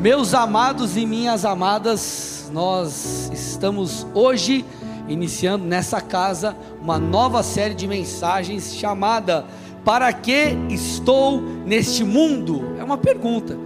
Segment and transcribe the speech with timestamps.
[0.00, 4.64] Meus amados e minhas amadas, nós estamos hoje
[5.08, 9.44] iniciando nessa casa uma nova série de mensagens chamada
[9.84, 12.74] Para que estou neste mundo?
[12.80, 13.56] É uma pergunta.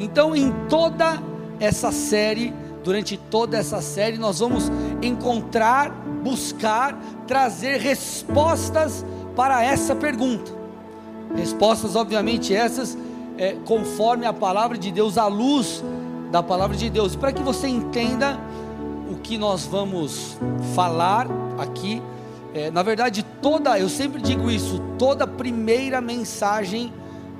[0.00, 1.22] Então, em toda
[1.60, 4.64] essa série, durante toda essa série, nós vamos
[5.00, 5.90] encontrar,
[6.24, 9.06] buscar, trazer respostas
[9.36, 10.50] para essa pergunta.
[11.36, 12.98] Respostas, obviamente, essas
[13.38, 15.82] é, conforme a palavra de Deus, à luz
[16.30, 18.38] da palavra de Deus, para que você entenda
[19.10, 20.36] o que nós vamos
[20.74, 21.26] falar
[21.56, 22.02] aqui.
[22.52, 26.92] É, na verdade, toda, eu sempre digo isso, toda primeira mensagem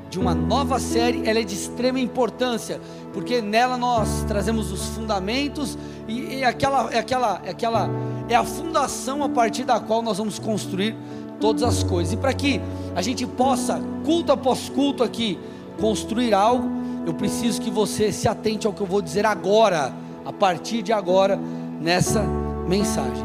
[0.09, 2.81] de uma nova série, ela é de extrema importância,
[3.13, 7.91] porque nela nós trazemos os fundamentos e, e aquela, é aquela, é aquela,
[8.29, 10.97] é a fundação a partir da qual nós vamos construir
[11.41, 12.15] todas as coisas.
[12.15, 12.61] E para que
[12.95, 15.39] a gente possa, culto após culto aqui,
[15.81, 16.69] construir algo,
[17.07, 19.93] eu preciso que você se atente ao que eu vou dizer agora,
[20.25, 21.39] a partir de agora,
[21.81, 22.23] nessa
[22.67, 23.25] mensagem.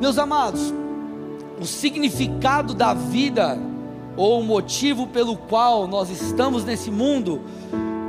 [0.00, 0.74] Meus amados,
[1.60, 3.58] o significado da vida,
[4.16, 7.40] ou o motivo pelo qual nós estamos nesse mundo,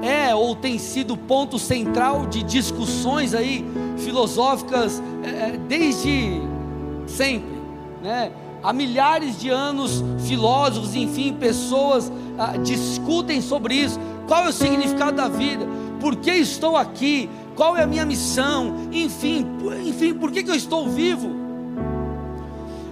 [0.01, 3.65] é ou tem sido ponto central de discussões aí
[3.97, 6.41] filosóficas é, é desde
[7.07, 7.53] sempre,
[8.01, 8.31] né?
[8.61, 13.99] Há milhares de anos, filósofos, enfim, pessoas ah, discutem sobre isso.
[14.27, 15.65] Qual é o significado da vida?
[15.99, 17.29] Por que estou aqui?
[17.55, 18.89] Qual é a minha missão?
[18.91, 19.45] Enfim,
[19.85, 21.31] enfim, por que, que eu estou vivo?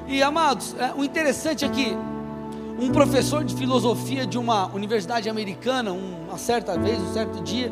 [0.08, 1.96] E amados, é, o interessante é que
[2.80, 7.72] um professor de filosofia de uma universidade americana, uma certa vez, um certo dia,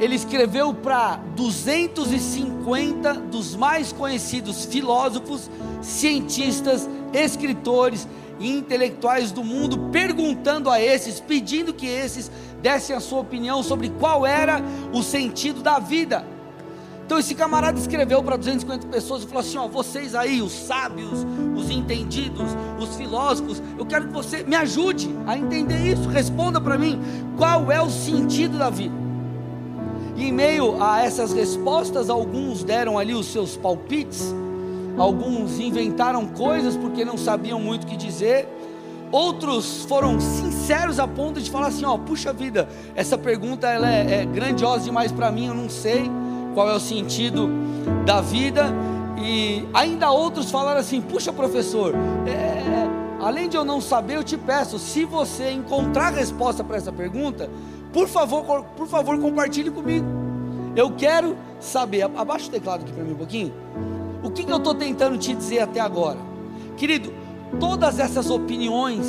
[0.00, 8.06] ele escreveu para 250 dos mais conhecidos filósofos, cientistas, escritores
[8.38, 12.30] e intelectuais do mundo, perguntando a esses, pedindo que esses
[12.60, 16.24] dessem a sua opinião sobre qual era o sentido da vida.
[17.04, 21.26] Então esse camarada escreveu para 250 pessoas e falou assim: ó, vocês aí, os sábios,
[21.54, 26.08] os entendidos, os filósofos, eu quero que você me ajude a entender isso.
[26.08, 26.98] Responda para mim
[27.36, 28.94] qual é o sentido da vida.
[30.16, 34.34] E em meio a essas respostas, alguns deram ali os seus palpites,
[34.96, 38.48] alguns inventaram coisas porque não sabiam muito o que dizer,
[39.10, 44.22] outros foram sinceros a ponto de falar assim: ó, puxa vida, essa pergunta ela é,
[44.22, 46.10] é grandiosa demais para mim, eu não sei
[46.54, 47.48] qual é o sentido
[48.04, 48.72] da vida.
[49.24, 51.94] E ainda outros falaram assim: puxa, professor,
[52.26, 56.76] é, é além de eu não saber, eu te peço, se você encontrar resposta para
[56.76, 57.48] essa pergunta,
[57.92, 60.06] por favor, por favor, compartilhe comigo.
[60.74, 62.02] Eu quero saber.
[62.02, 63.52] Abaixa o teclado aqui para mim um pouquinho.
[64.22, 66.18] O que, que eu estou tentando te dizer até agora?
[66.76, 67.12] Querido,
[67.58, 69.06] todas essas opiniões,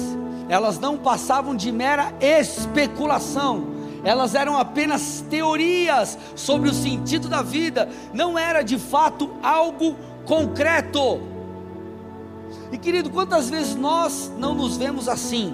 [0.50, 3.68] elas não passavam de mera especulação,
[4.04, 11.22] elas eram apenas teorias sobre o sentido da vida, não era de fato algo concreto.
[12.72, 15.54] E querido, quantas vezes nós não nos vemos assim?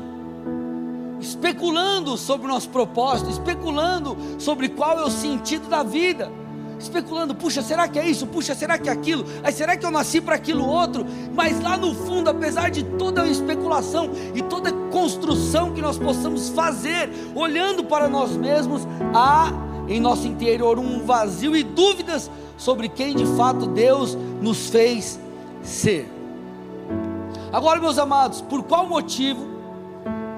[1.20, 6.32] especulando sobre o nosso propósito, especulando sobre qual é o sentido da vida,
[6.80, 8.26] especulando, puxa, será que é isso?
[8.26, 9.26] Puxa, será que é aquilo?
[9.44, 11.06] Aí será que eu nasci para aquilo outro?
[11.34, 15.98] Mas lá no fundo, apesar de toda a especulação e toda a construção que nós
[15.98, 19.52] possamos fazer, olhando para nós mesmos, há
[19.88, 25.20] em nosso interior um vazio e dúvidas sobre quem de fato Deus nos fez
[25.62, 26.10] ser.
[27.52, 29.50] Agora, meus amados, por qual motivo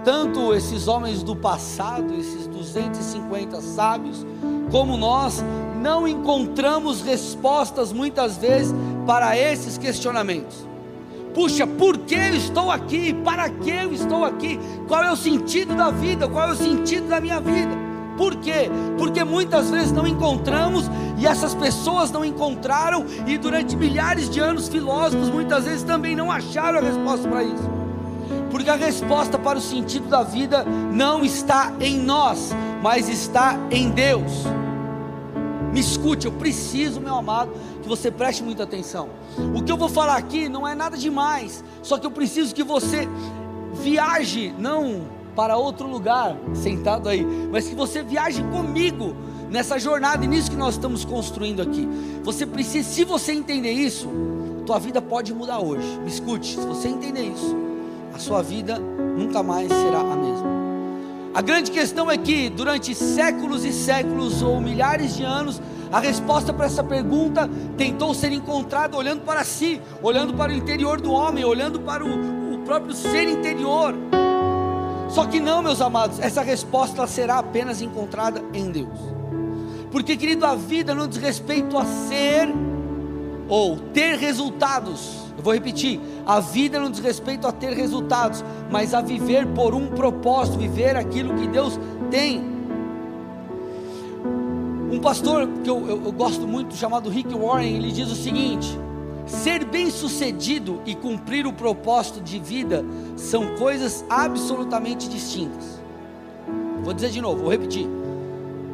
[0.04, 4.26] tanto esses homens do passado, esses 250 sábios,
[4.72, 5.44] como nós,
[5.82, 8.74] não encontramos respostas muitas vezes
[9.06, 10.68] para esses questionamentos.
[11.34, 13.14] Puxa, por que eu estou aqui?
[13.14, 14.60] Para que eu estou aqui?
[14.88, 16.28] Qual é o sentido da vida?
[16.28, 17.72] Qual é o sentido da minha vida?
[18.18, 18.70] Por quê?
[18.98, 20.86] Porque muitas vezes não encontramos
[21.18, 26.32] e essas pessoas não encontraram, e durante milhares de anos, filósofos muitas vezes também não
[26.32, 27.82] acharam a resposta para isso
[28.50, 32.52] porque a resposta para o sentido da vida não está em nós,
[32.84, 34.44] mas está em Deus.
[35.72, 37.52] Me escute, eu preciso, meu amado,
[37.82, 39.10] que você preste muita atenção.
[39.56, 42.64] O que eu vou falar aqui não é nada demais, só que eu preciso que
[42.64, 43.08] você
[43.74, 45.02] viaje, não
[45.36, 49.16] para outro lugar, sentado aí, mas que você viaje comigo
[49.50, 51.88] nessa jornada e nisso que nós estamos construindo aqui.
[52.24, 54.10] Você precisa, se você entender isso,
[54.66, 55.88] tua vida pode mudar hoje.
[56.00, 57.56] Me escute, se você entender isso,
[58.14, 60.61] a sua vida nunca mais será a mesma.
[61.34, 66.52] A grande questão é que durante séculos e séculos ou milhares de anos, a resposta
[66.52, 71.46] para essa pergunta tentou ser encontrada olhando para si, olhando para o interior do homem,
[71.46, 73.96] olhando para o, o próprio ser interior.
[75.10, 79.00] Só que não, meus amados, essa resposta será apenas encontrada em Deus.
[79.90, 82.50] Porque, querido, a vida não diz respeito a ser
[83.48, 85.31] ou ter resultados.
[85.42, 89.74] Eu vou repetir: a vida não diz respeito a ter resultados, mas a viver por
[89.74, 91.80] um propósito, viver aquilo que Deus
[92.12, 92.44] tem.
[94.92, 98.68] Um pastor que eu, eu, eu gosto muito, chamado Rick Warren, ele diz o seguinte:
[99.26, 102.86] ser bem-sucedido e cumprir o propósito de vida
[103.18, 105.82] são coisas absolutamente distintas.
[106.84, 107.88] Vou dizer de novo, vou repetir.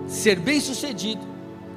[0.05, 1.25] Ser bem-sucedido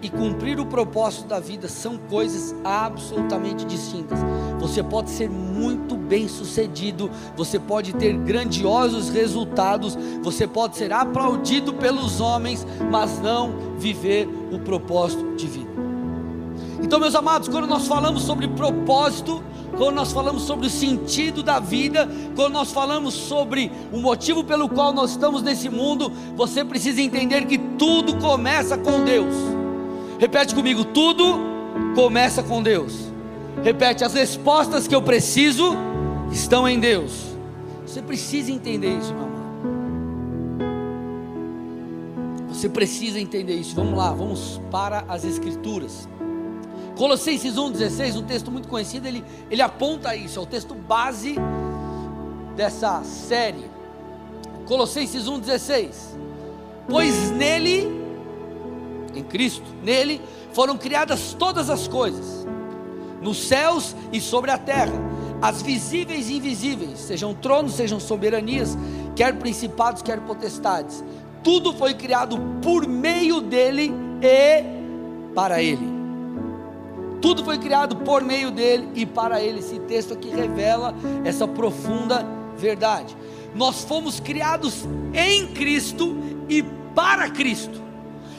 [0.02, 4.18] e cumprir o propósito da vida são coisas absolutamente distintas.
[4.60, 11.72] Você pode ser muito bem sucedido, você pode ter grandiosos resultados, você pode ser aplaudido
[11.74, 15.70] pelos homens, mas não viver o propósito de vida.
[16.82, 19.42] Então, meus amados, quando nós falamos sobre propósito,
[19.76, 24.68] quando nós falamos sobre o sentido da vida, quando nós falamos sobre o motivo pelo
[24.68, 29.34] qual nós estamos nesse mundo, você precisa entender que tudo começa com Deus.
[30.18, 31.38] Repete comigo: tudo
[31.94, 33.09] começa com Deus.
[33.62, 35.74] Repete: as respostas que eu preciso
[36.30, 37.30] estão em Deus.
[37.86, 39.40] Você precisa entender isso, meu amado.
[42.48, 43.74] Você precisa entender isso.
[43.74, 46.08] Vamos lá, vamos para as Escrituras.
[46.96, 51.34] Colossenses 1,16, um texto muito conhecido, ele, ele aponta isso, é o texto base
[52.54, 53.64] dessa série.
[54.66, 55.88] Colossenses 1,16.
[56.86, 57.88] Pois nele
[59.14, 60.20] em Cristo, nele
[60.52, 62.39] foram criadas todas as coisas,
[63.20, 64.94] nos céus e sobre a terra,
[65.42, 68.76] as visíveis e invisíveis, sejam tronos, sejam soberanias,
[69.16, 71.04] quer principados, quer potestades.
[71.42, 74.64] Tudo foi criado por meio dele e
[75.34, 76.00] para ele.
[77.20, 79.60] Tudo foi criado por meio dele e para ele.
[79.60, 80.94] Esse texto aqui revela
[81.24, 82.26] essa profunda
[82.56, 83.16] verdade.
[83.54, 86.16] Nós fomos criados em Cristo
[86.48, 86.62] e
[86.94, 87.89] para Cristo.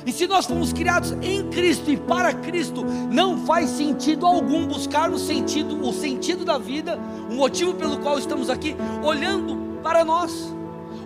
[0.05, 5.21] E se nós fomos criados em Cristo e para Cristo, não faz sentido algum buscarmos
[5.21, 6.99] sentido, o sentido da vida,
[7.29, 10.53] o motivo pelo qual estamos aqui, olhando para nós,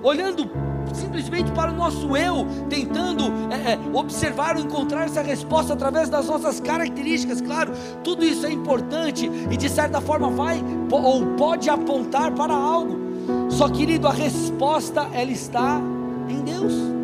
[0.01, 0.49] olhando
[0.93, 6.27] simplesmente para o nosso eu, tentando é, é, observar ou encontrar essa resposta através das
[6.27, 7.41] nossas características.
[7.41, 13.03] Claro, tudo isso é importante e de certa forma vai ou pode apontar para algo.
[13.49, 15.81] Só querido, a resposta ela está
[16.29, 16.94] em Deus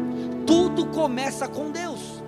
[0.51, 2.21] tudo começa com Deus.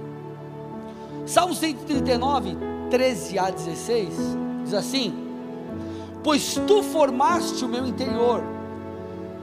[1.25, 2.55] Salmo 139,
[2.89, 4.15] 13 a 16,
[4.63, 5.13] diz assim:
[6.23, 8.41] Pois tu formaste o meu interior,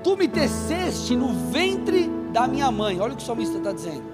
[0.03, 2.99] tu me teceste no ventre da minha mãe.
[2.99, 4.05] Olha o que o salmista está dizendo.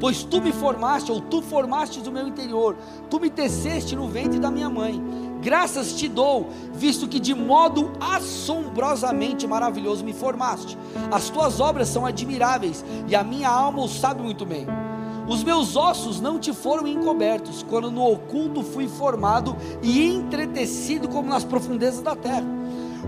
[0.00, 2.76] Pois tu me formaste, ou tu formaste o meu interior,
[3.10, 5.02] tu me teceste no ventre da minha mãe.
[5.40, 10.76] Graças te dou, visto que de modo assombrosamente maravilhoso me formaste.
[11.10, 14.66] As tuas obras são admiráveis e a minha alma o sabe muito bem.
[15.28, 21.28] Os meus ossos não te foram encobertos, quando no oculto fui formado e entretecido como
[21.28, 22.46] nas profundezas da terra.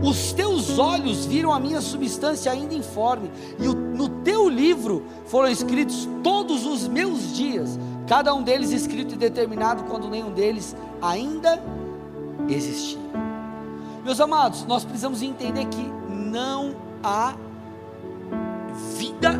[0.02, 6.06] Os teus olhos viram a minha substância ainda informe, e no teu livro foram escritos
[6.22, 11.62] todos os meus dias, cada um deles escrito e determinado, quando nenhum deles ainda
[12.48, 12.98] existia.
[14.04, 17.34] Meus amados, nós precisamos entender que não há
[18.96, 19.38] vida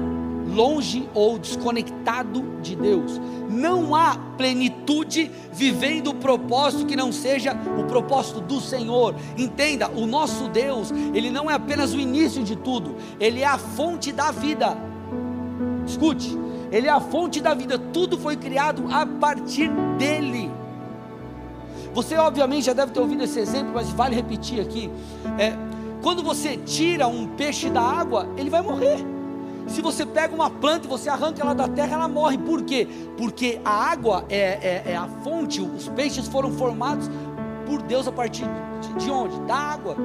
[0.55, 3.21] longe ou desconectado de Deus.
[3.49, 9.15] Não há plenitude vivendo o propósito que não seja o propósito do Senhor.
[9.37, 13.59] Entenda, o nosso Deus, ele não é apenas o início de tudo, ele é a
[13.59, 14.77] fonte da vida.
[15.87, 16.37] Escute,
[16.71, 20.51] ele é a fonte da vida, tudo foi criado a partir dele.
[21.93, 24.91] Você obviamente já deve ter ouvido esse exemplo, mas vale repetir aqui.
[25.39, 25.53] É,
[26.03, 29.05] quando você tira um peixe da água, ele vai morrer.
[29.67, 32.39] Se você pega uma planta e você arranca ela da terra, ela morre.
[32.39, 32.89] Por quê?
[33.17, 37.09] Porque a água é, é, é a fonte, os peixes foram formados
[37.67, 38.45] por Deus a partir
[38.81, 39.39] de, de onde?
[39.43, 39.97] Da água.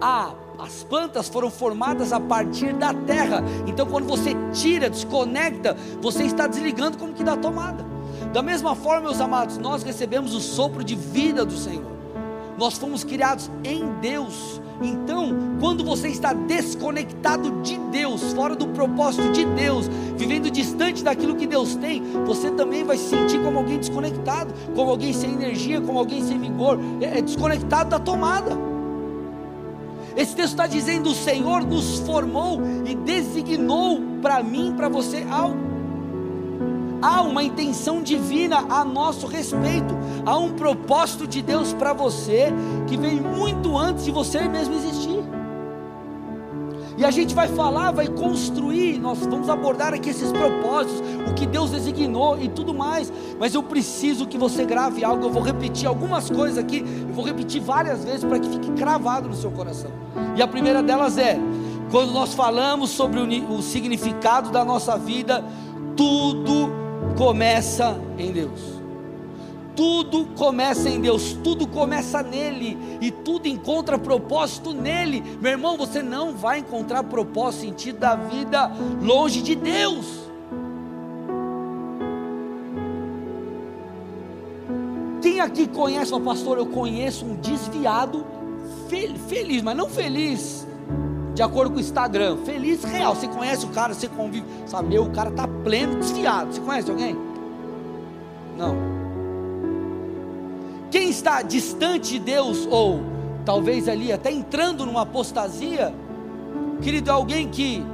[0.00, 3.42] Ah, as plantas foram formadas a partir da terra.
[3.66, 7.84] Então, quando você tira, desconecta, você está desligando como que da tomada.
[8.32, 11.90] Da mesma forma, meus amados, nós recebemos o sopro de vida do Senhor.
[12.56, 14.60] Nós fomos criados em Deus.
[14.82, 21.36] Então, quando você está desconectado de Deus, fora do propósito de Deus, vivendo distante daquilo
[21.36, 25.80] que Deus tem, você também vai se sentir como alguém desconectado, como alguém sem energia,
[25.80, 28.56] como alguém sem vigor, é, é desconectado da tomada.
[30.16, 35.69] Esse texto está dizendo: o Senhor nos formou e designou para mim, para você algo.
[37.02, 42.52] Há uma intenção divina a nosso respeito, há um propósito de Deus para você
[42.86, 45.20] que vem muito antes de você mesmo existir.
[47.00, 51.46] E a gente vai falar, vai construir, nós vamos abordar aqui esses propósitos, o que
[51.46, 53.10] Deus designou e tudo mais.
[53.38, 57.24] Mas eu preciso que você grave algo, eu vou repetir algumas coisas aqui, eu vou
[57.24, 59.90] repetir várias vezes para que fique cravado no seu coração.
[60.36, 61.38] E a primeira delas é:
[61.90, 65.42] quando nós falamos sobre o, o significado da nossa vida,
[65.96, 66.79] tudo
[67.16, 68.80] começa em Deus.
[69.76, 75.22] Tudo começa em Deus, tudo começa nele e tudo encontra propósito nele.
[75.40, 80.28] Meu irmão, você não vai encontrar propósito, sentido da vida longe de Deus.
[85.22, 88.26] Quem aqui conhece, pastor, eu conheço um desviado
[89.28, 90.59] feliz, mas não feliz
[91.34, 93.14] de acordo com o Instagram, feliz real.
[93.14, 96.52] Você conhece o cara, você convive, sabe, meu, o cara tá pleno desviado.
[96.52, 97.16] Você conhece alguém?
[98.56, 98.76] Não.
[100.90, 103.00] Quem está distante de Deus, ou
[103.44, 105.94] talvez ali até entrando numa apostasia,
[106.82, 107.84] querido, é alguém que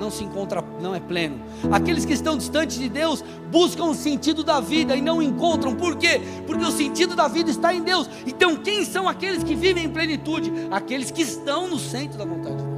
[0.00, 1.40] não se encontra, não é pleno.
[1.70, 5.74] Aqueles que estão distantes de Deus buscam o sentido da vida e não encontram.
[5.74, 6.20] Por quê?
[6.46, 8.08] Porque o sentido da vida está em Deus.
[8.26, 10.52] Então, quem são aqueles que vivem em plenitude?
[10.70, 12.70] Aqueles que estão no centro da vontade de Deus.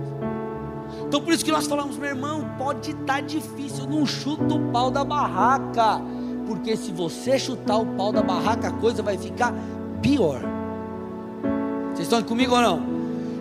[1.06, 4.90] Então, por isso que nós falamos, meu irmão, pode estar difícil, não chuta o pau
[4.90, 6.02] da barraca
[6.46, 9.54] porque se você chutar o pau da barraca, a coisa vai ficar
[10.00, 10.40] pior.
[11.94, 12.91] Vocês estão comigo ou não?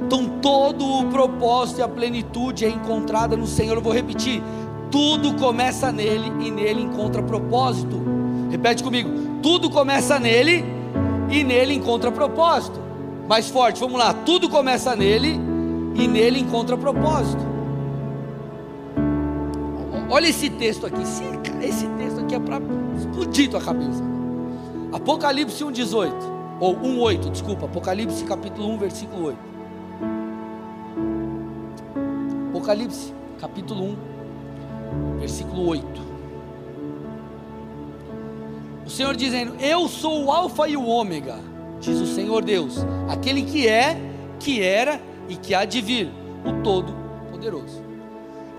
[0.02, 3.76] Então, todo o propósito e a plenitude é encontrada no Senhor.
[3.76, 4.42] Eu vou repetir:
[4.90, 8.02] tudo começa nele e nele encontra propósito.
[8.50, 9.10] Repete comigo:
[9.42, 10.66] tudo começa nele
[11.30, 12.80] e nele encontra propósito.
[13.28, 15.40] Mais forte, vamos lá: tudo começa nele
[15.96, 17.52] e nele encontra propósito.
[20.10, 21.02] Olha esse texto aqui.
[21.62, 22.60] Esse texto aqui é para
[22.98, 24.04] explodir tua cabeça.
[24.92, 26.12] Apocalipse 1,18.
[26.60, 27.66] Ou 1,8, desculpa.
[27.66, 29.51] Apocalipse capítulo 1, versículo 8.
[32.62, 33.98] Apocalipse capítulo
[35.16, 35.84] 1, versículo 8.
[38.86, 41.40] O Senhor dizendo: Eu sou o Alfa e o Ômega,
[41.80, 42.76] diz o Senhor Deus,
[43.10, 43.98] aquele que é,
[44.40, 46.12] que era e que há de vir,
[46.46, 47.82] o Todo-Poderoso.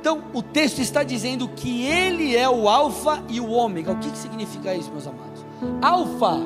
[0.01, 3.93] Então, o texto está dizendo que ele é o Alfa e o Ômega.
[3.93, 5.47] O que, que significa isso, meus amados?
[5.81, 6.41] Alfa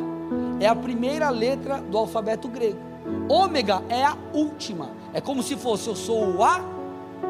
[0.61, 2.81] é a primeira letra do alfabeto grego.
[3.31, 4.91] Ômega é a última.
[5.15, 6.76] É como se fosse eu sou o A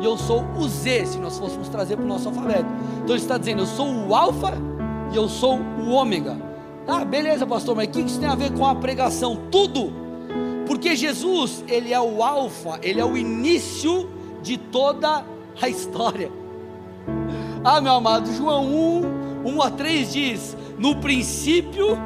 [0.00, 2.68] e eu sou o Z, se nós fôssemos trazer para o nosso alfabeto.
[2.96, 4.52] Então ele está dizendo, eu sou o Alfa
[5.12, 6.36] e eu sou o Ômega.
[6.86, 9.36] Ah, beleza, pastor, mas o que isso tem a ver com a pregação?
[9.50, 9.92] Tudo.
[10.66, 14.08] Porque Jesus, ele é o Alfa, ele é o início
[14.42, 15.24] de toda
[15.60, 16.30] a história.
[17.64, 18.66] Ah, meu amado, João
[19.44, 21.98] 1, 1 a 3 diz: No princípio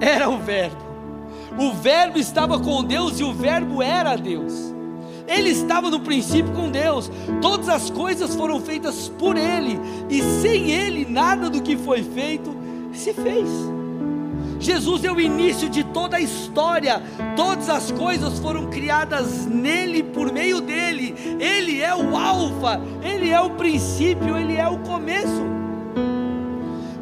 [0.00, 0.82] era o Verbo,
[1.58, 4.67] o Verbo estava com Deus e o Verbo era Deus.
[5.28, 10.70] Ele estava no princípio com Deus, todas as coisas foram feitas por Ele, e sem
[10.70, 12.56] Ele nada do que foi feito
[12.92, 13.48] se fez.
[14.60, 17.00] Jesus é o início de toda a história,
[17.36, 23.40] todas as coisas foram criadas nele, por meio dele, ele é o Alfa, ele é
[23.40, 25.57] o princípio, ele é o começo,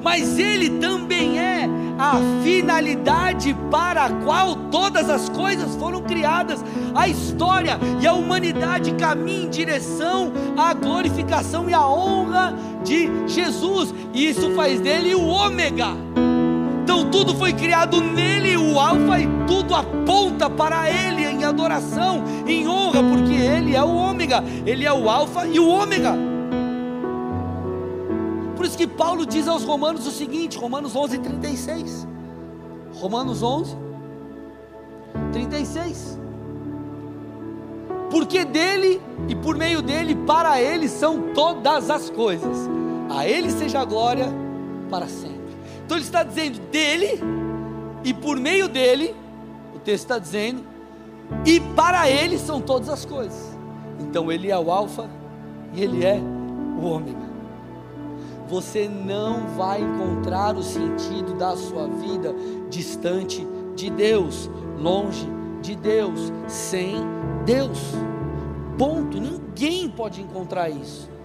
[0.07, 7.09] mas ele também é a finalidade para a qual todas as coisas foram criadas, a
[7.09, 14.29] história e a humanidade caminham em direção à glorificação e à honra de Jesus, e
[14.29, 15.89] isso faz dele o Ômega.
[16.85, 22.69] Então tudo foi criado nele, o Alfa, e tudo aponta para ele em adoração, em
[22.69, 26.36] honra, porque ele é o Ômega, ele é o Alfa e o Ômega.
[28.57, 32.09] Por isso que Paulo diz aos Romanos o seguinte, Romanos 11, 36.
[32.95, 33.77] Romanos 11,
[35.33, 36.19] 36.
[38.11, 42.69] Porque dele e por meio dele, para ele são todas as coisas.
[43.11, 44.27] A ele seja a glória
[44.91, 45.37] para sempre.
[45.85, 47.21] Então ele está dizendo dele,
[48.03, 49.15] e por meio dele,
[49.75, 50.65] o texto está dizendo,
[51.45, 53.57] e para ele são todas as coisas.
[54.01, 55.09] Então ele é o Alfa
[55.75, 56.21] e ele é
[56.81, 57.36] o Ômega.
[58.49, 62.35] Você não vai encontrar o sentido da sua vida
[62.71, 65.27] distante de Deus, longe
[65.61, 66.97] de Deus, sem
[67.45, 67.79] Deus.
[68.79, 69.19] Ponto.
[69.21, 71.17] Ninguém pode encontrar isso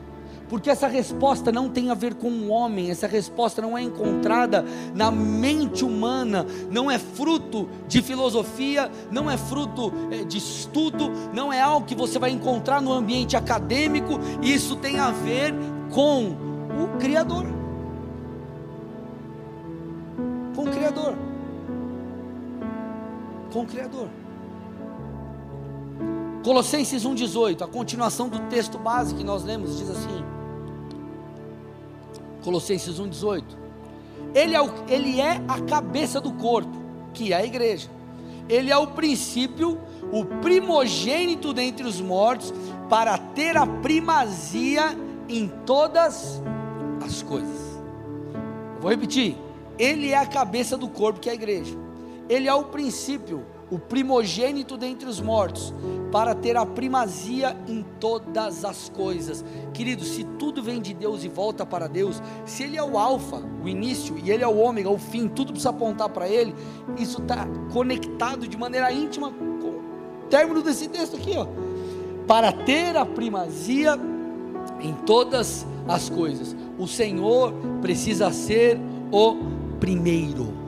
[0.52, 4.66] porque essa resposta não tem a ver com o homem, essa resposta não é encontrada
[4.94, 11.54] na mente humana, não é fruto de filosofia, não é fruto é, de estudo, não
[11.54, 15.56] é algo que você vai encontrar no ambiente acadêmico, isso tem a ver
[15.90, 17.46] com o Criador.
[20.56, 21.16] Com o Criador.
[23.52, 24.08] Com o Criador.
[26.44, 30.24] Colossenses 1,18, a continuação do texto base que nós lemos, diz assim:
[32.44, 33.44] Colossenses 1,18.
[34.34, 36.72] Ele, é ele é a cabeça do corpo,
[37.14, 37.90] que é a igreja.
[38.50, 39.80] Ele é o princípio,
[40.12, 42.54] o primogênito dentre os mortos,
[42.90, 44.98] para ter a primazia
[45.30, 46.61] em todas as
[47.24, 47.82] coisas.
[48.80, 49.38] vou repetir.
[49.78, 51.76] Ele é a cabeça do corpo, que é a igreja.
[52.30, 55.74] Ele é o princípio, o primogênito dentre os mortos,
[56.12, 59.44] para ter a primazia em todas as coisas.
[59.74, 63.42] Querido, se tudo vem de Deus e volta para Deus, se Ele é o Alfa,
[63.64, 66.54] o início, e Ele é o ômega, o fim, tudo precisa apontar para Ele,
[66.98, 69.82] isso está conectado de maneira íntima com o
[70.30, 71.48] término desse texto aqui, ó.
[72.28, 74.00] Para ter a primazia
[74.80, 76.56] em todas as coisas.
[76.82, 78.80] O Senhor precisa ser
[79.12, 79.36] o
[79.80, 80.62] primeiro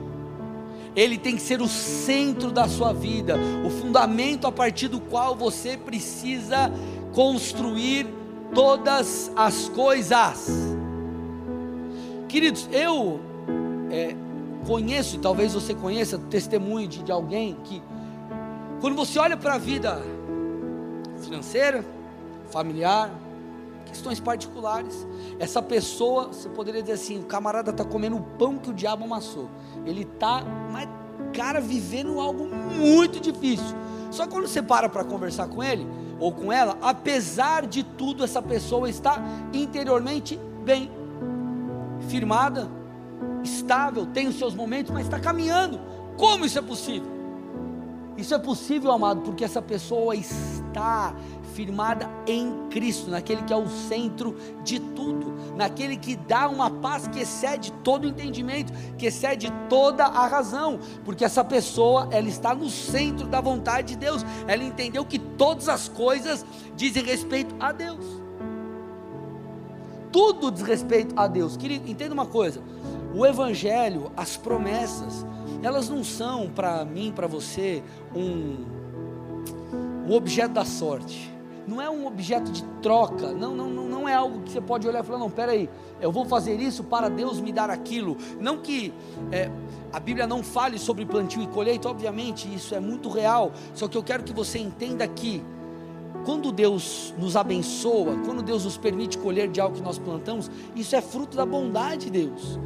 [0.96, 5.34] ele tem que ser o centro da sua vida, o fundamento a partir do qual
[5.34, 6.70] você precisa
[7.12, 8.06] construir
[8.54, 10.48] todas as coisas.
[12.28, 13.20] Queridos, eu
[13.90, 14.14] é,
[14.66, 17.82] conheço, talvez você conheça, testemunho de, de alguém que,
[18.80, 20.00] quando você olha para a vida
[21.20, 21.84] financeira,
[22.50, 23.10] familiar,
[23.94, 25.06] questões particulares,
[25.38, 29.04] essa pessoa, você poderia dizer assim: o camarada está comendo o pão que o diabo
[29.04, 29.48] amassou.
[29.86, 30.88] Ele está, mas,
[31.32, 33.76] cara, vivendo algo muito difícil.
[34.10, 35.86] Só quando você para para conversar com ele
[36.18, 39.22] ou com ela, apesar de tudo, essa pessoa está
[39.52, 40.90] interiormente bem,
[42.08, 42.68] firmada,
[43.42, 45.80] estável, tem os seus momentos, mas está caminhando.
[46.16, 47.13] Como isso é possível?
[48.16, 51.14] Isso é possível, amado, porque essa pessoa está
[51.54, 57.06] firmada em Cristo, naquele que é o centro de tudo, naquele que dá uma paz
[57.06, 62.68] que excede todo entendimento, que excede toda a razão, porque essa pessoa, ela está no
[62.68, 66.44] centro da vontade de Deus, ela entendeu que todas as coisas
[66.76, 68.04] dizem respeito a Deus.
[70.10, 71.56] Tudo diz respeito a Deus.
[71.56, 72.60] Querido, entenda uma coisa:
[73.12, 75.26] o Evangelho, as promessas,
[75.66, 77.82] elas não são para mim, para você,
[78.14, 78.64] um,
[80.08, 81.34] um objeto da sorte
[81.66, 85.02] não é um objeto de troca, não, não, não é algo que você pode olhar
[85.02, 85.68] e falar, não, peraí,
[86.00, 88.16] eu vou fazer isso para Deus me dar aquilo.
[88.40, 88.92] Não que
[89.32, 89.50] é,
[89.92, 93.96] a Bíblia não fale sobre plantio e colheita, obviamente, isso é muito real, só que
[93.96, 95.42] eu quero que você entenda que,
[96.24, 100.94] quando Deus nos abençoa, quando Deus nos permite colher de algo que nós plantamos, isso
[100.96, 102.58] é fruto da bondade de Deus.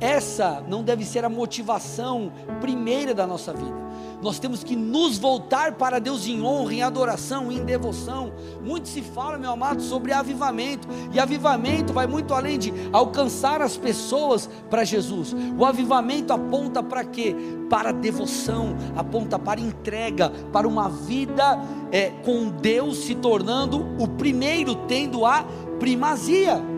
[0.00, 3.86] Essa não deve ser a motivação primeira da nossa vida
[4.22, 8.32] nós temos que nos voltar para Deus em honra, em adoração, em devoção.
[8.64, 13.76] Muito se fala, meu amado, sobre avivamento, e avivamento vai muito além de alcançar as
[13.76, 15.34] pessoas para Jesus.
[15.58, 17.36] O avivamento aponta para quê?
[17.68, 21.60] Para devoção, aponta para entrega, para uma vida
[21.92, 25.44] é, com Deus se tornando o primeiro, tendo a
[25.78, 26.75] primazia.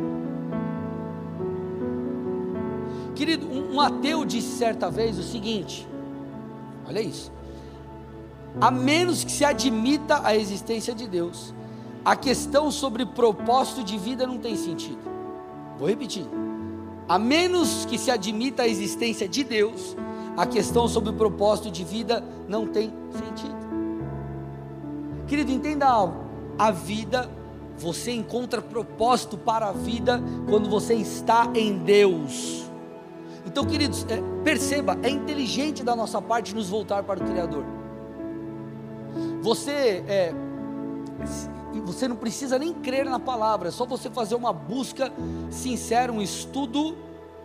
[3.19, 5.89] Querido, um, um ateu disse certa vez o seguinte:
[6.87, 7.33] Olha isso.
[8.61, 11.53] A menos que se admita a existência de Deus,
[12.05, 15.01] a questão sobre propósito de vida não tem sentido.
[15.77, 16.27] Vou repetir.
[17.09, 19.97] A menos que se admita a existência de Deus,
[20.37, 23.59] a questão sobre propósito de vida não tem sentido.
[25.27, 26.25] Querido, entenda algo.
[26.57, 27.29] A vida,
[27.77, 32.68] você encontra propósito para a vida quando você está em Deus.
[33.49, 37.65] Então, queridos, é, perceba, é inteligente da nossa parte nos voltar para o Criador.
[39.41, 40.35] Você é,
[41.83, 45.11] você não precisa nem crer na palavra, é só você fazer uma busca
[45.51, 46.95] sincera, um estudo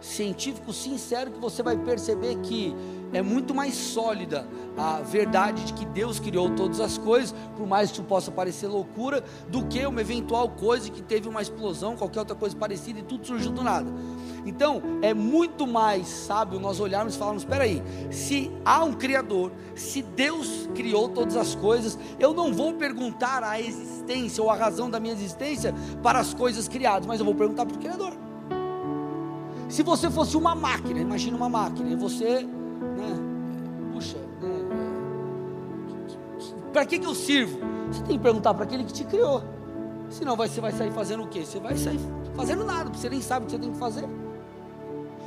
[0.01, 2.75] científico sincero que você vai perceber que
[3.13, 7.89] é muito mais sólida a verdade de que Deus criou todas as coisas, por mais
[7.89, 12.19] que isso possa parecer loucura, do que uma eventual coisa que teve uma explosão, qualquer
[12.19, 13.91] outra coisa parecida e tudo surgiu do nada.
[14.45, 19.51] Então, é muito mais sábio nós olharmos e falarmos: espera aí, se há um Criador,
[19.75, 24.89] se Deus criou todas as coisas, eu não vou perguntar a existência ou a razão
[24.89, 28.13] da minha existência para as coisas criadas, mas eu vou perguntar para o Criador.
[29.69, 32.47] Se você fosse uma máquina, imagina uma máquina, e você,
[36.73, 37.59] para que, que eu sirvo?
[37.91, 39.43] Você tem que perguntar para aquele que te criou.
[40.09, 41.45] Senão você vai sair fazendo o quê?
[41.45, 41.99] Você vai sair
[42.35, 44.05] fazendo nada, você nem sabe o que você tem que fazer.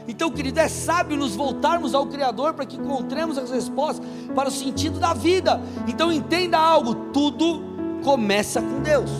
[0.09, 4.53] Então, querido, é sábio nos voltarmos ao Criador para que encontremos as respostas para o
[4.53, 5.61] sentido da vida.
[5.89, 7.61] Então, entenda algo: tudo
[8.05, 9.11] começa com Deus.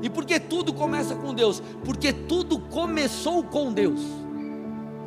[0.00, 1.60] E por que tudo começa com Deus?
[1.84, 4.00] Porque tudo começou com Deus.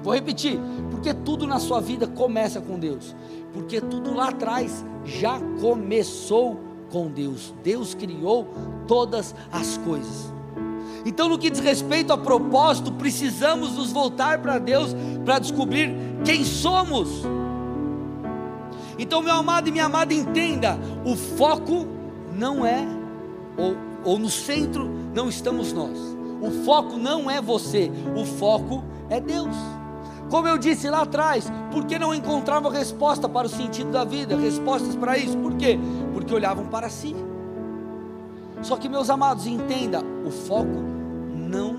[0.04, 0.60] Vou repetir,
[0.90, 3.16] porque tudo na sua vida começa com Deus.
[3.54, 6.60] Porque tudo lá atrás já começou
[6.90, 7.54] com Deus.
[7.64, 8.48] Deus criou
[8.88, 10.32] todas as coisas.
[11.06, 16.44] Então, no que diz respeito a propósito, precisamos nos voltar para Deus para descobrir quem
[16.44, 17.24] somos.
[19.00, 21.88] Então, meu amado e minha amada, entenda: o foco
[22.34, 22.86] não é,
[23.58, 25.98] ou, ou no centro não estamos nós.
[26.42, 29.56] O foco não é você, o foco é Deus.
[30.32, 34.38] Como eu disse lá atrás, por que não encontravam resposta para o sentido da vida,
[34.38, 35.38] respostas para isso?
[35.38, 35.78] Por quê?
[36.13, 37.13] Porque olhavam para si.
[38.62, 40.80] Só que, meus amados, entenda: o foco
[41.36, 41.76] não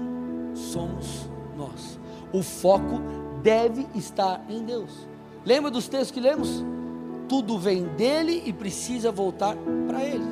[0.54, 1.98] somos nós.
[2.30, 3.00] O foco
[3.42, 5.08] deve estar em Deus.
[5.46, 6.62] Lembra dos textos que lemos?
[7.30, 9.56] Tudo vem dele e precisa voltar
[9.88, 10.26] para ele.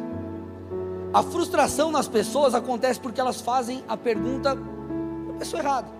[1.11, 6.00] A frustração nas pessoas acontece porque elas fazem a pergunta da pessoa errada.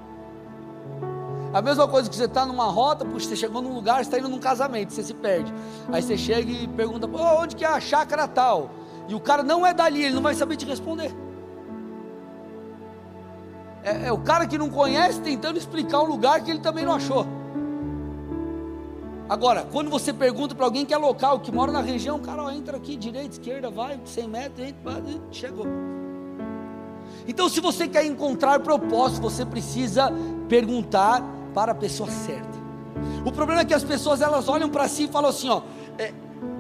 [1.53, 4.19] A mesma coisa que você está numa rota, puxa, você chegou num lugar, você está
[4.19, 5.53] indo num casamento, você se perde.
[5.91, 8.71] Aí você chega e pergunta, onde que é a chácara tal?
[9.09, 11.13] E o cara não é dali, ele não vai saber te responder.
[13.83, 16.93] É, é o cara que não conhece tentando explicar um lugar que ele também não
[16.93, 17.27] achou.
[19.29, 22.45] Agora, quando você pergunta para alguém que é local, que mora na região, o cara
[22.45, 25.67] ó, entra aqui, direita, esquerda, vai, 100 metros, entra, chegou.
[27.27, 30.13] Então, se você quer encontrar propósito, você precisa
[30.49, 31.23] perguntar
[31.55, 32.59] para a pessoa certa.
[33.25, 35.63] O problema é que as pessoas elas olham para si e falam assim: ó,
[35.99, 36.13] é,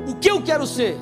[0.08, 0.96] o que eu quero ser?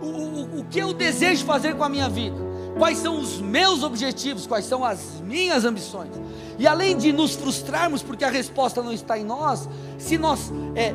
[0.00, 2.36] O, o, o que eu desejo fazer com a minha vida?
[2.78, 4.46] Quais são os meus objetivos?
[4.46, 6.10] Quais são as minhas ambições?
[6.58, 10.94] E além de nos frustrarmos porque a resposta não está em nós, se nós é,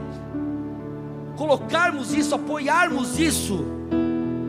[1.36, 3.66] colocarmos isso, apoiarmos isso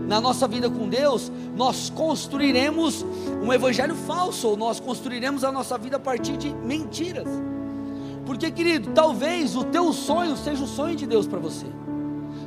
[0.07, 3.05] na nossa vida com Deus, nós construiremos
[3.43, 7.29] um evangelho falso, ou nós construiremos a nossa vida a partir de mentiras.
[8.27, 11.67] Porque, querido, talvez o teu sonho seja o sonho de Deus para você.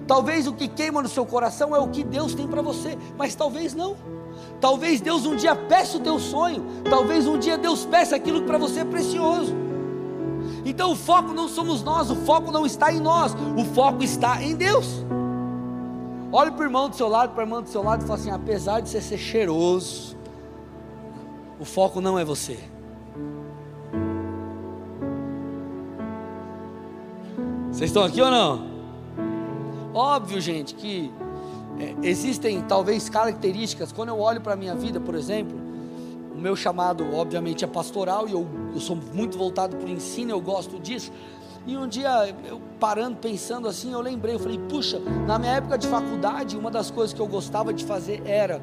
[0.07, 3.35] Talvez o que queima no seu coração é o que Deus tem para você, mas
[3.35, 3.95] talvez não.
[4.61, 8.47] Talvez Deus um dia peça o teu sonho, talvez um dia Deus peça aquilo que
[8.47, 9.53] para você é precioso.
[10.65, 14.41] Então o foco não somos nós, o foco não está em nós, o foco está
[14.41, 15.05] em Deus.
[16.31, 18.19] Olhe para o irmão do seu lado, para a irmã do seu lado e fala
[18.19, 20.17] assim: apesar de você ser cheiroso,
[21.59, 22.59] o foco não é você.
[27.71, 28.67] Vocês estão aqui ou não?
[29.93, 31.11] Óbvio, gente, que
[31.79, 33.91] é, existem talvez características.
[33.91, 35.57] Quando eu olho para a minha vida, por exemplo,
[36.35, 40.31] o meu chamado, obviamente, é pastoral e eu, eu sou muito voltado para o ensino,
[40.31, 41.11] eu gosto disso.
[41.67, 45.77] E um dia, eu parando, pensando assim, eu lembrei, eu falei, puxa, na minha época
[45.77, 48.61] de faculdade, uma das coisas que eu gostava de fazer era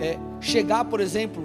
[0.00, 1.44] é, chegar, por exemplo,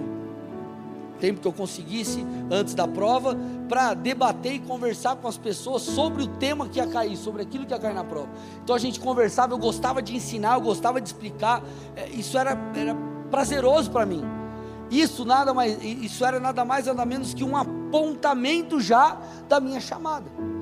[1.20, 3.36] tempo que eu conseguisse antes da prova,
[3.68, 7.66] para debater e conversar com as pessoas sobre o tema que ia cair, sobre aquilo
[7.66, 8.28] que ia cair na prova.
[8.62, 11.62] Então a gente conversava, eu gostava de ensinar, eu gostava de explicar,
[11.94, 12.96] é, isso era, era
[13.30, 14.22] prazeroso para mim.
[14.90, 19.80] Isso nada mais, isso era nada mais nada menos que um apontamento já da minha
[19.80, 20.53] chamada.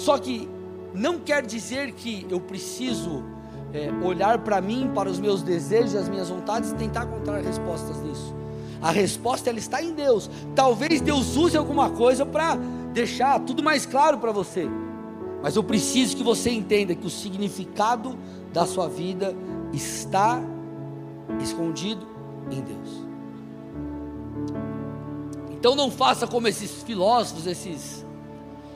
[0.00, 0.48] Só que
[0.94, 3.22] não quer dizer que eu preciso
[3.70, 8.00] é, olhar para mim, para os meus desejos, as minhas vontades e tentar encontrar respostas
[8.00, 8.34] nisso.
[8.80, 10.30] A resposta ela está em Deus.
[10.54, 12.56] Talvez Deus use alguma coisa para
[12.94, 14.66] deixar tudo mais claro para você.
[15.42, 18.16] Mas eu preciso que você entenda que o significado
[18.54, 19.36] da sua vida
[19.70, 20.40] está
[21.42, 22.06] escondido
[22.50, 23.04] em Deus.
[25.50, 28.02] Então não faça como esses filósofos, esses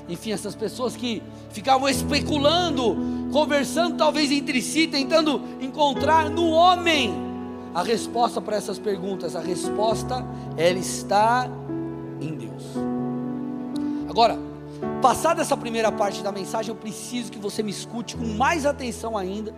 [0.08, 2.96] enfim, essas pessoas que ficavam especulando,
[3.32, 7.12] conversando talvez entre si, tentando encontrar no homem
[7.74, 9.34] a resposta para essas perguntas.
[9.34, 10.24] A resposta,
[10.56, 11.48] ela está
[12.20, 12.64] em Deus.
[14.08, 14.38] Agora,
[15.00, 19.16] passada essa primeira parte da mensagem, eu preciso que você me escute com mais atenção
[19.16, 19.54] ainda,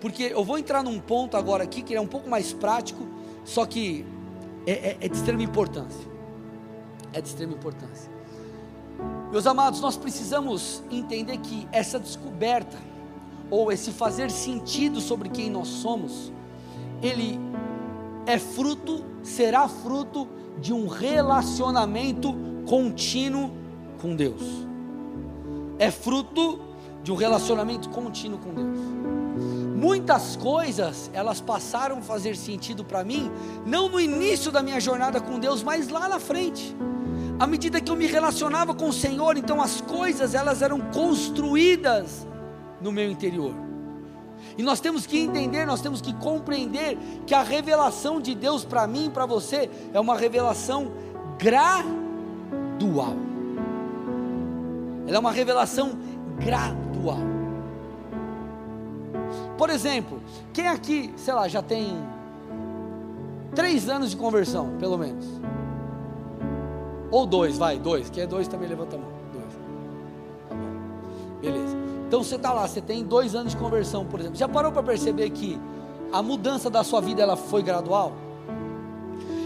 [0.00, 3.06] porque eu vou entrar num ponto agora aqui que é um pouco mais prático,
[3.44, 4.04] só que
[4.66, 6.06] é, é, é de extrema importância.
[7.12, 8.17] É de extrema importância.
[9.30, 12.78] Meus amados, nós precisamos entender que essa descoberta,
[13.50, 16.32] ou esse fazer sentido sobre quem nós somos,
[17.02, 17.38] ele
[18.26, 20.26] é fruto, será fruto
[20.58, 22.34] de um relacionamento
[22.66, 23.50] contínuo
[24.00, 24.42] com Deus.
[25.78, 26.60] É fruto
[27.02, 28.78] de um relacionamento contínuo com Deus.
[29.76, 33.30] Muitas coisas, elas passaram a fazer sentido para mim,
[33.64, 36.74] não no início da minha jornada com Deus, mas lá na frente
[37.38, 42.26] à medida que eu me relacionava com o Senhor, então as coisas elas eram construídas
[42.80, 43.54] no meu interior.
[44.56, 48.86] E nós temos que entender, nós temos que compreender que a revelação de Deus para
[48.86, 50.90] mim e para você é uma revelação
[51.38, 53.14] gradual.
[55.06, 55.92] Ela é uma revelação
[56.38, 57.18] gradual.
[59.56, 60.20] Por exemplo,
[60.52, 61.96] quem aqui, sei lá, já tem
[63.54, 65.26] três anos de conversão, pelo menos?
[67.10, 68.10] Ou dois, vai, dois.
[68.10, 69.08] Quem é dois também levanta a mão.
[69.32, 69.58] Dois.
[70.48, 71.40] Tá bom.
[71.40, 71.76] Beleza.
[72.06, 74.38] Então você está lá, você tem dois anos de conversão, por exemplo.
[74.38, 75.60] Já parou para perceber que
[76.12, 78.12] a mudança da sua vida ela foi gradual?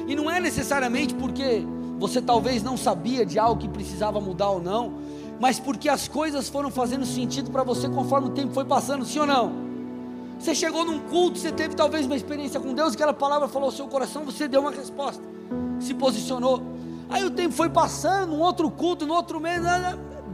[0.07, 1.65] E não é necessariamente porque
[1.99, 4.95] você talvez não sabia de algo que precisava mudar ou não,
[5.41, 9.21] mas porque as coisas foram fazendo sentido para você conforme o tempo foi passando, sim
[9.21, 9.53] ou não?
[10.39, 13.73] Você chegou num culto, você teve talvez uma experiência com Deus, aquela palavra falou ao
[13.73, 15.23] seu coração, você deu uma resposta,
[15.79, 16.61] se posicionou.
[17.13, 19.63] Aí o tempo foi passando, um outro culto, no outro mês,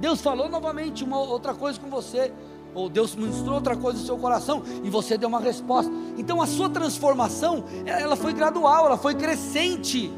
[0.00, 2.32] Deus falou novamente uma outra coisa com você,
[2.74, 5.90] ou Deus ministrou outra coisa no seu coração e você deu uma resposta.
[6.16, 10.12] Então a sua transformação, ela foi gradual, ela foi crescente.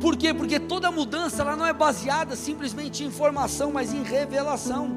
[0.00, 0.32] Por quê?
[0.32, 4.90] Porque toda mudança ela não é baseada simplesmente em informação, mas em revelação.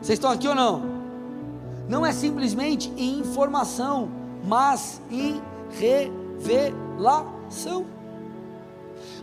[0.00, 0.82] Vocês estão aqui ou não?
[1.88, 4.08] Não é simplesmente em informação,
[4.44, 7.97] mas em revelação.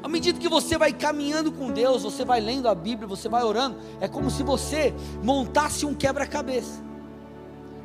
[0.04, 3.44] À medida que você vai caminhando com Deus, você vai lendo a Bíblia, você vai
[3.44, 6.84] orando, é como se você montasse um quebra-cabeça.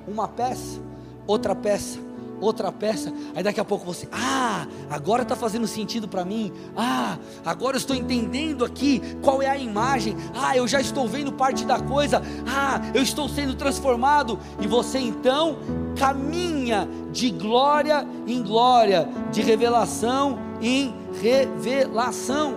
[0.06, 0.80] Uma peça,
[1.26, 1.98] outra peça,
[2.40, 7.18] outra peça, aí daqui a pouco você, ah, agora está fazendo sentido para mim, ah,
[7.44, 11.64] agora eu estou entendendo aqui qual é a imagem, ah, eu já estou vendo parte
[11.64, 15.58] da coisa, ah, eu estou sendo transformado, e você então
[15.96, 22.54] caminha de glória em glória, de revelação em revelação.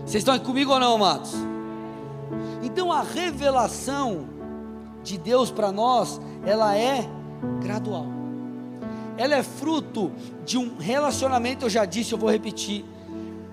[0.00, 1.32] Vocês estão aqui comigo ou não, amados?
[2.62, 4.28] Então a revelação
[5.02, 7.08] de Deus para nós, ela é
[7.62, 8.06] gradual.
[9.16, 10.12] Ela é fruto
[10.44, 12.84] de um relacionamento, eu já disse, eu vou repetir,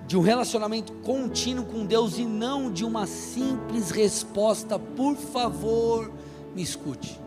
[0.06, 6.12] de um relacionamento contínuo com Deus e não de uma simples resposta, por favor,
[6.54, 7.20] me escute.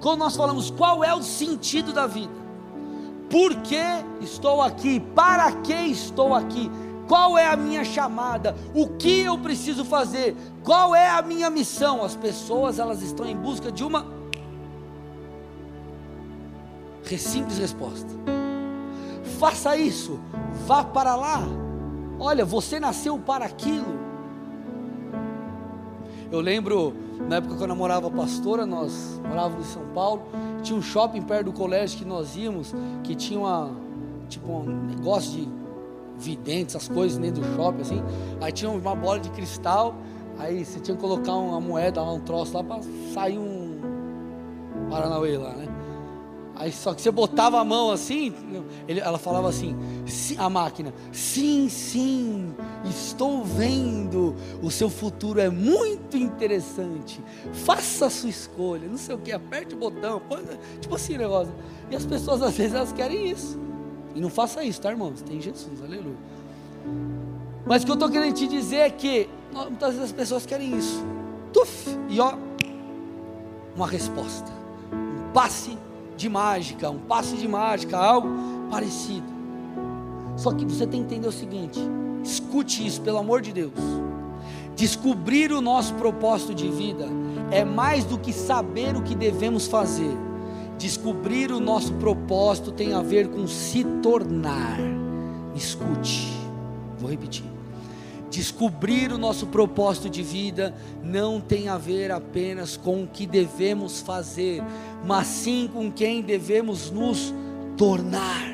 [0.00, 2.32] Quando nós falamos qual é o sentido da vida,
[3.30, 3.80] por que
[4.20, 5.00] estou aqui?
[5.00, 6.70] Para que estou aqui?
[7.06, 8.54] Qual é a minha chamada?
[8.74, 10.36] O que eu preciso fazer?
[10.62, 12.04] Qual é a minha missão?
[12.04, 14.20] As pessoas elas estão em busca de uma
[17.18, 18.08] simples resposta.
[19.38, 20.20] Faça isso,
[20.66, 21.40] vá para lá.
[22.18, 24.09] Olha, você nasceu para aquilo.
[26.30, 26.94] Eu lembro
[27.28, 30.22] na época que eu namorava pastora, nós morávamos em São Paulo
[30.62, 33.70] tinha um shopping perto do colégio que nós íamos, que tinha uma,
[34.28, 35.48] tipo um negócio de
[36.18, 38.02] vidente, essas coisas dentro do shopping, assim.
[38.40, 39.94] Aí tinha uma bola de cristal,
[40.38, 42.80] aí você tinha que colocar uma moeda lá, um troço lá, para
[43.12, 43.70] sair um
[44.90, 45.68] Paranauê lá, né?
[46.60, 48.34] Aí só que você botava a mão assim,
[48.86, 49.74] ele, ela falava assim,
[50.36, 57.18] a máquina, sim, sim, estou vendo, o seu futuro é muito interessante,
[57.64, 60.20] faça a sua escolha, não sei o que, aperte o botão,
[60.82, 61.50] tipo assim negócio.
[61.90, 63.58] E as pessoas às vezes elas querem isso.
[64.14, 65.22] E não faça isso, tá irmãos?
[65.22, 66.18] Tem Jesus, aleluia.
[67.64, 70.76] Mas o que eu estou querendo te dizer é que muitas vezes as pessoas querem
[70.76, 71.02] isso.
[71.54, 72.34] Tuf, e ó,
[73.74, 74.52] uma resposta,
[74.92, 75.78] um passe
[76.20, 78.28] de mágica, um passe de mágica, algo
[78.70, 79.26] parecido.
[80.36, 81.80] Só que você tem que entender o seguinte:
[82.22, 83.72] escute isso, pelo amor de Deus.
[84.76, 87.06] Descobrir o nosso propósito de vida
[87.50, 90.16] é mais do que saber o que devemos fazer.
[90.78, 94.78] Descobrir o nosso propósito tem a ver com se tornar.
[95.54, 96.30] Escute,
[96.98, 97.49] vou repetir.
[98.30, 104.00] Descobrir o nosso propósito de vida não tem a ver apenas com o que devemos
[104.00, 104.62] fazer,
[105.04, 107.34] mas sim com quem devemos nos
[107.76, 108.50] tornar.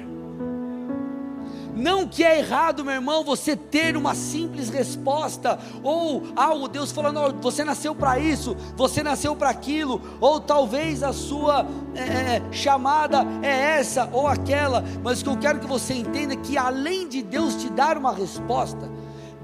[1.76, 7.20] Não que é errado, meu irmão, você ter uma simples resposta, ou algo, Deus falando,
[7.20, 12.42] oh, você nasceu para isso, você nasceu para aquilo, ou talvez a sua é, é,
[12.50, 16.56] chamada é essa ou aquela, mas o que eu quero que você entenda é que
[16.56, 18.90] além de Deus te dar uma resposta,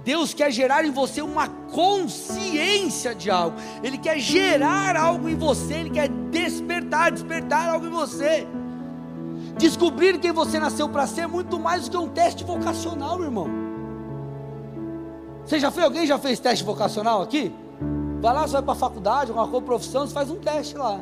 [0.05, 5.75] Deus quer gerar em você uma consciência de algo, Ele quer gerar algo em você,
[5.75, 8.47] Ele quer despertar, despertar algo em você.
[9.59, 13.49] Descobrir quem você nasceu para ser é muito mais do que um teste vocacional, irmão.
[15.45, 15.85] Você já fez?
[15.85, 17.53] Alguém já fez teste vocacional aqui?
[18.21, 21.01] Vai lá, você vai para a faculdade, alguma coisa, profissão, você faz um teste lá.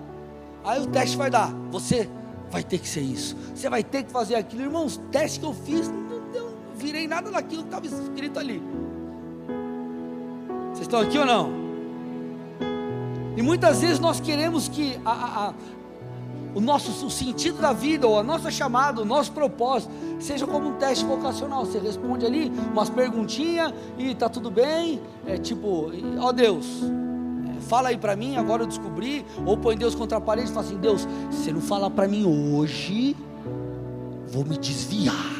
[0.64, 2.08] Aí o teste vai dar, você
[2.50, 4.62] vai ter que ser isso, você vai ter que fazer aquilo.
[4.62, 8.62] Irmãos, teste que eu fiz, não, não virei nada daquilo que estava escrito ali.
[10.90, 11.52] Estão aqui ou não?
[13.36, 15.54] E muitas vezes nós queremos que a, a, a,
[16.52, 20.70] o nosso o sentido da vida, ou a nossa chamada, o nosso propósito, seja como
[20.70, 21.64] um teste vocacional.
[21.64, 25.00] Você responde ali umas perguntinhas e tá tudo bem.
[25.24, 26.66] É tipo, ó Deus,
[27.68, 30.66] fala aí para mim, agora eu descobri, ou põe Deus contra a parede e fala
[30.66, 33.16] assim: Deus, se você não falar para mim hoje,
[34.26, 35.39] vou me desviar.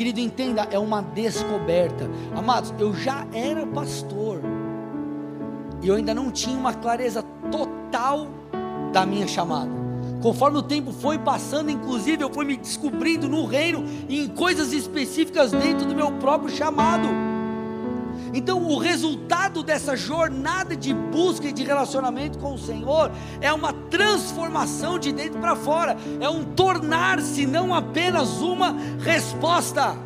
[0.00, 2.08] Querido, entenda, é uma descoberta.
[2.34, 4.40] Amados, eu já era pastor.
[5.82, 8.26] E eu ainda não tinha uma clareza total
[8.94, 9.70] da minha chamada.
[10.22, 14.72] Conforme o tempo foi passando, inclusive eu fui me descobrindo no reino e em coisas
[14.72, 17.06] específicas dentro do meu próprio chamado.
[18.32, 23.72] Então, o resultado dessa jornada de busca e de relacionamento com o Senhor é uma
[23.72, 29.96] transformação de dentro para fora, é um tornar-se não apenas uma resposta.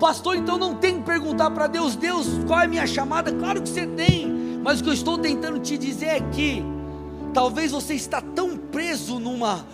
[0.00, 3.30] Pastor, então não tem que perguntar para Deus, Deus, qual é a minha chamada?
[3.32, 6.64] Claro que você tem, mas o que eu estou tentando te dizer é que
[7.34, 9.64] talvez você está tão preso numa,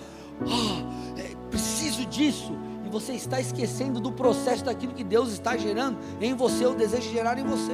[0.44, 2.52] oh, é, preciso disso,
[3.00, 7.12] você está esquecendo do processo daquilo que Deus está gerando em você, o desejo de
[7.12, 7.72] gerar em você.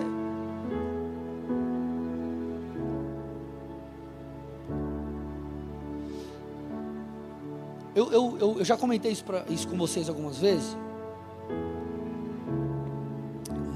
[7.94, 10.76] Eu, eu, eu, eu já comentei isso, pra, isso com vocês algumas vezes.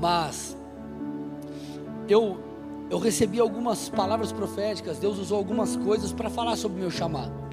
[0.01, 0.57] Mas
[2.09, 2.41] eu
[2.89, 7.46] eu recebi algumas palavras proféticas, Deus usou algumas coisas para falar sobre o meu chamado.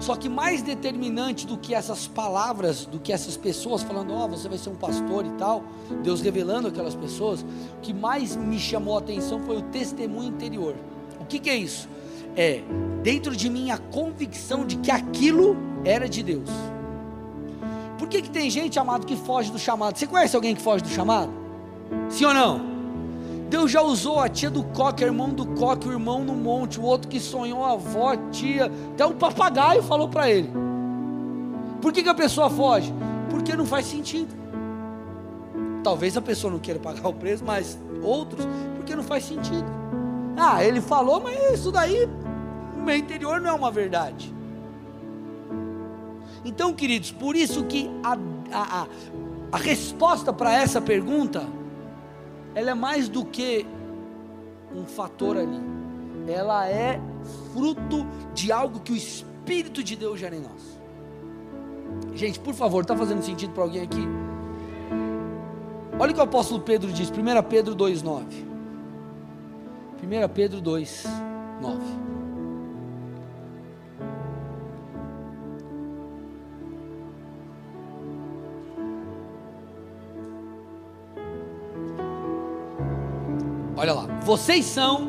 [0.00, 4.28] Só que mais determinante do que essas palavras, do que essas pessoas falando, ó, oh,
[4.28, 5.62] você vai ser um pastor e tal,
[6.02, 10.74] Deus revelando aquelas pessoas, o que mais me chamou a atenção foi o testemunho interior.
[11.20, 11.86] O que, que é isso?
[12.34, 12.62] É
[13.02, 16.48] dentro de mim a convicção de que aquilo era de Deus.
[17.98, 19.98] Por que, que tem gente, amado, que foge do chamado?
[19.98, 21.30] Você conhece alguém que foge do chamado?
[22.08, 22.79] Sim ou não?
[23.50, 26.78] Deus já usou a tia do coque, a irmão do coque, o irmão no monte,
[26.78, 30.48] o outro que sonhou, a avó, a tia, até um papagaio falou para ele.
[31.82, 32.94] Por que, que a pessoa foge?
[33.28, 34.32] Porque não faz sentido.
[35.82, 39.66] Talvez a pessoa não queira pagar o preço, mas outros, porque não faz sentido.
[40.36, 42.08] Ah, ele falou, mas isso daí
[42.76, 44.32] no meu interior não é uma verdade.
[46.44, 48.12] Então, queridos, por isso que a,
[48.52, 48.86] a, a,
[49.50, 51.44] a resposta para essa pergunta
[52.54, 53.66] ela é mais do que
[54.74, 55.60] um fator ali.
[56.28, 57.00] Ela é
[57.52, 60.80] fruto de algo que o Espírito de Deus gera em nós.
[62.14, 64.06] Gente, por favor, está fazendo sentido para alguém aqui?
[65.98, 68.24] Olha o que o apóstolo Pedro diz, 1 Pedro 2,9.
[70.02, 71.04] 1 Pedro 2,
[71.60, 72.09] 9.
[83.80, 85.08] Olha lá, vocês são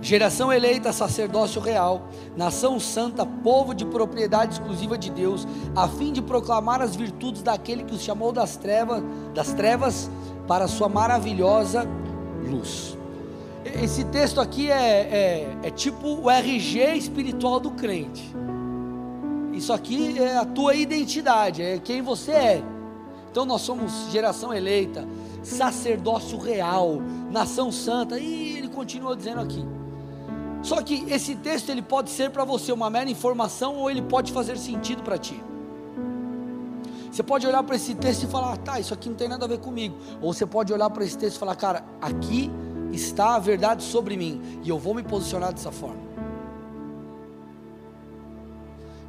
[0.00, 6.22] geração eleita, sacerdócio real, nação santa, povo de propriedade exclusiva de Deus, a fim de
[6.22, 9.02] proclamar as virtudes daquele que os chamou das trevas,
[9.34, 10.10] das trevas
[10.48, 11.86] para a sua maravilhosa
[12.50, 12.96] luz.
[13.66, 18.34] Esse texto aqui é, é, é tipo o RG espiritual do crente.
[19.52, 22.62] Isso aqui é a tua identidade, é quem você é.
[23.30, 25.06] Então nós somos geração eleita,
[25.44, 29.64] sacerdócio real, nação santa, e ele continua dizendo aqui.
[30.62, 34.32] Só que esse texto ele pode ser para você uma mera informação ou ele pode
[34.32, 35.40] fazer sentido para ti.
[37.12, 39.48] Você pode olhar para esse texto e falar, tá, isso aqui não tem nada a
[39.48, 39.94] ver comigo.
[40.20, 42.50] Ou você pode olhar para esse texto e falar, cara, aqui
[42.90, 46.13] está a verdade sobre mim e eu vou me posicionar dessa forma.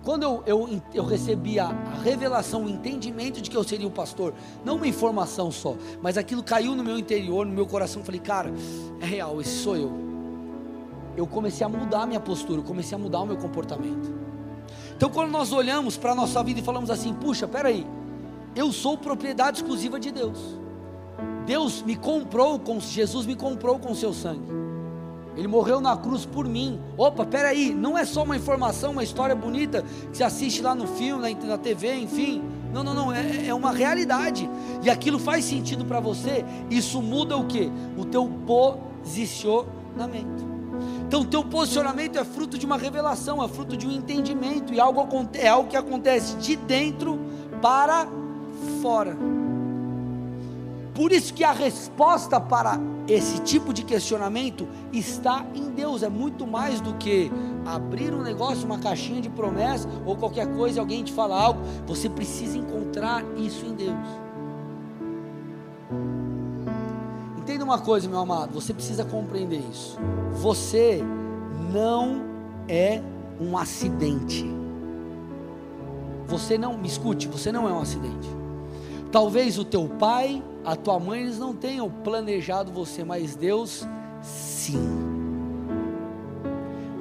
[0.05, 3.91] Quando eu, eu, eu recebi a, a, revelação, o entendimento de que eu seria o
[3.91, 8.21] pastor, não uma informação só, mas aquilo caiu no meu interior, no meu coração, falei,
[8.21, 8.53] cara,
[9.01, 9.91] é real, esse sou eu.
[11.17, 14.13] Eu comecei a mudar a minha postura, eu comecei a mudar o meu comportamento.
[14.95, 17.87] Então, quando nós olhamos para a nossa vida e falamos assim, puxa, peraí,
[18.55, 20.37] eu sou propriedade exclusiva de Deus.
[21.47, 24.64] Deus me comprou com Jesus me comprou com seu sangue.
[25.35, 26.79] Ele morreu na cruz por mim.
[26.97, 30.87] Opa, peraí, não é só uma informação, uma história bonita que você assiste lá no
[30.87, 32.41] filme, na, na TV, enfim.
[32.73, 34.49] Não, não, não, é, é uma realidade.
[34.83, 36.45] E aquilo faz sentido para você.
[36.69, 37.71] Isso muda o que?
[37.97, 40.55] O teu posicionamento.
[41.07, 44.79] Então, o teu posicionamento é fruto de uma revelação, é fruto de um entendimento, e
[44.79, 47.19] algo, é algo que acontece de dentro
[47.61, 48.07] para
[48.81, 49.15] fora.
[50.95, 56.47] Por isso que a resposta para esse tipo de questionamento está em Deus, é muito
[56.47, 57.29] mais do que
[57.65, 62.07] abrir um negócio, uma caixinha de promessa ou qualquer coisa, alguém te fala algo, você
[62.07, 64.07] precisa encontrar isso em Deus.
[67.37, 69.99] Entenda uma coisa, meu amado, você precisa compreender isso.
[70.31, 71.03] Você
[71.73, 72.21] não
[72.69, 73.01] é
[73.39, 74.45] um acidente.
[76.25, 78.44] Você não, me escute, você não é um acidente.
[79.11, 83.87] Talvez o teu pai, a tua mãe, eles não tenham planejado você, mas Deus
[84.21, 84.79] sim.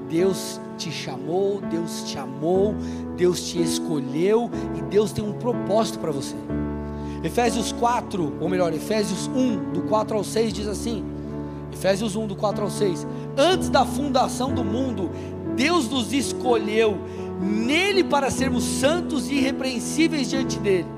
[0.08, 2.74] Deus te chamou, Deus te amou,
[3.16, 6.36] Deus te escolheu e Deus tem um propósito para você.
[7.24, 11.02] Efésios 4, ou melhor, Efésios 1, do 4 ao 6 diz assim:
[11.72, 15.10] Efésios 1, do 4 ao 6: Antes da fundação do mundo,
[15.56, 16.96] Deus nos escolheu
[17.40, 20.93] nele para sermos santos e irrepreensíveis diante dele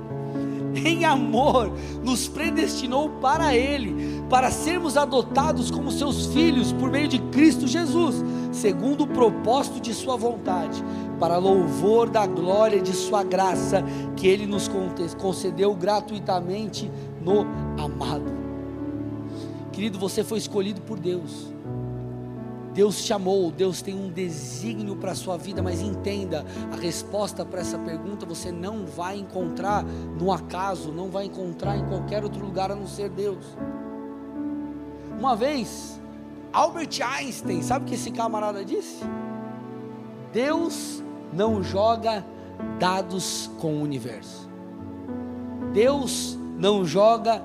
[0.77, 1.72] em amor,
[2.03, 8.24] nos predestinou para Ele, para sermos adotados como seus filhos por meio de Cristo Jesus,
[8.53, 10.83] segundo o propósito de Sua vontade,
[11.18, 13.83] para louvor da glória de Sua graça,
[14.16, 14.68] que Ele nos
[15.18, 16.91] concedeu gratuitamente
[17.22, 17.47] no
[17.83, 18.37] amado.
[19.72, 21.56] Querido, você foi escolhido por Deus.
[22.77, 27.43] Deus te amou, Deus tem um desígnio para a sua vida, mas entenda, a resposta
[27.43, 32.45] para essa pergunta você não vai encontrar no acaso, não vai encontrar em qualquer outro
[32.45, 33.43] lugar a não ser Deus.
[35.18, 35.99] Uma vez,
[36.53, 39.03] Albert Einstein, sabe o que esse camarada disse?
[40.31, 41.03] Deus
[41.33, 42.27] não joga
[42.79, 44.51] dados com o universo.
[45.72, 47.43] Deus não joga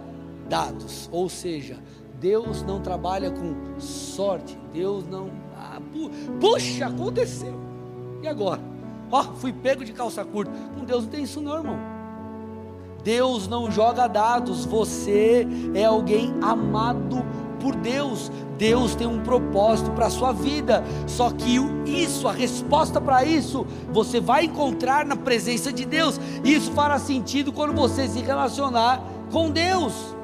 [0.49, 1.77] dados, ou seja,
[2.21, 4.55] Deus não trabalha com sorte.
[4.71, 5.31] Deus não.
[5.57, 7.59] Ah, pu, puxa, aconteceu.
[8.21, 8.61] E agora?
[9.11, 10.51] Ó, oh, fui pego de calça curta.
[10.77, 11.79] Com Deus não tem isso, não, irmão.
[13.03, 14.65] Deus não joga dados.
[14.65, 17.25] Você é alguém amado
[17.59, 18.31] por Deus.
[18.55, 20.83] Deus tem um propósito para a sua vida.
[21.07, 21.57] Só que
[21.87, 26.21] isso, a resposta para isso, você vai encontrar na presença de Deus.
[26.43, 30.20] Isso fará sentido quando você se relacionar com Deus.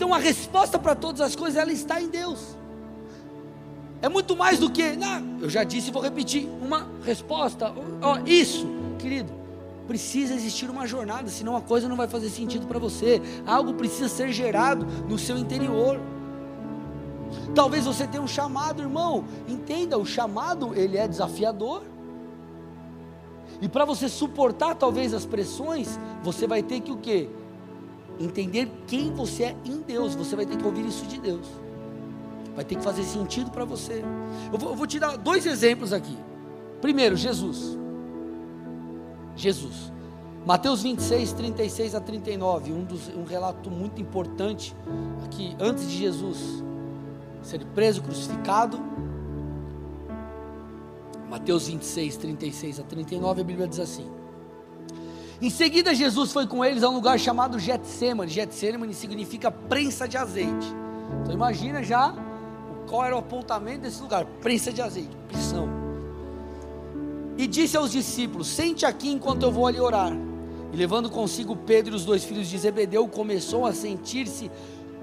[0.00, 2.56] Então a resposta para todas as coisas ela está em Deus.
[4.00, 7.70] É muito mais do que, não, eu já disse e vou repetir, uma resposta.
[8.00, 8.66] Ó, isso,
[8.98, 9.30] querido,
[9.86, 13.20] precisa existir uma jornada, senão a coisa não vai fazer sentido para você.
[13.46, 16.00] Algo precisa ser gerado no seu interior.
[17.54, 19.26] Talvez você tenha um chamado, irmão.
[19.46, 21.82] Entenda, o chamado ele é desafiador.
[23.60, 27.28] E para você suportar talvez as pressões, você vai ter que o quê?
[28.20, 31.46] Entender quem você é em Deus, você vai ter que ouvir isso de Deus.
[32.54, 34.04] Vai ter que fazer sentido para você.
[34.52, 36.16] Eu vou, eu vou, te dar dois exemplos aqui.
[36.80, 37.78] Primeiro, Jesus.
[39.34, 39.90] Jesus.
[40.44, 42.72] Mateus 26, 36 a 39.
[42.72, 44.76] Um, dos, um relato muito importante
[45.24, 46.62] aqui, antes de Jesus
[47.42, 48.78] ser preso, crucificado.
[51.28, 54.19] Mateus 26, 36 a 39, a Bíblia diz assim:
[55.40, 58.30] em seguida, Jesus foi com eles a um lugar chamado Getsemane.
[58.30, 60.66] Getsemane significa prensa de azeite.
[61.22, 62.14] Então imagina já
[62.86, 65.66] qual era o apontamento desse lugar, prensa de azeite, prisão.
[67.38, 70.12] E disse aos discípulos: Sente aqui enquanto eu vou ali orar.
[70.72, 74.50] E levando consigo Pedro e os dois filhos de Zebedeu, começou a sentir-se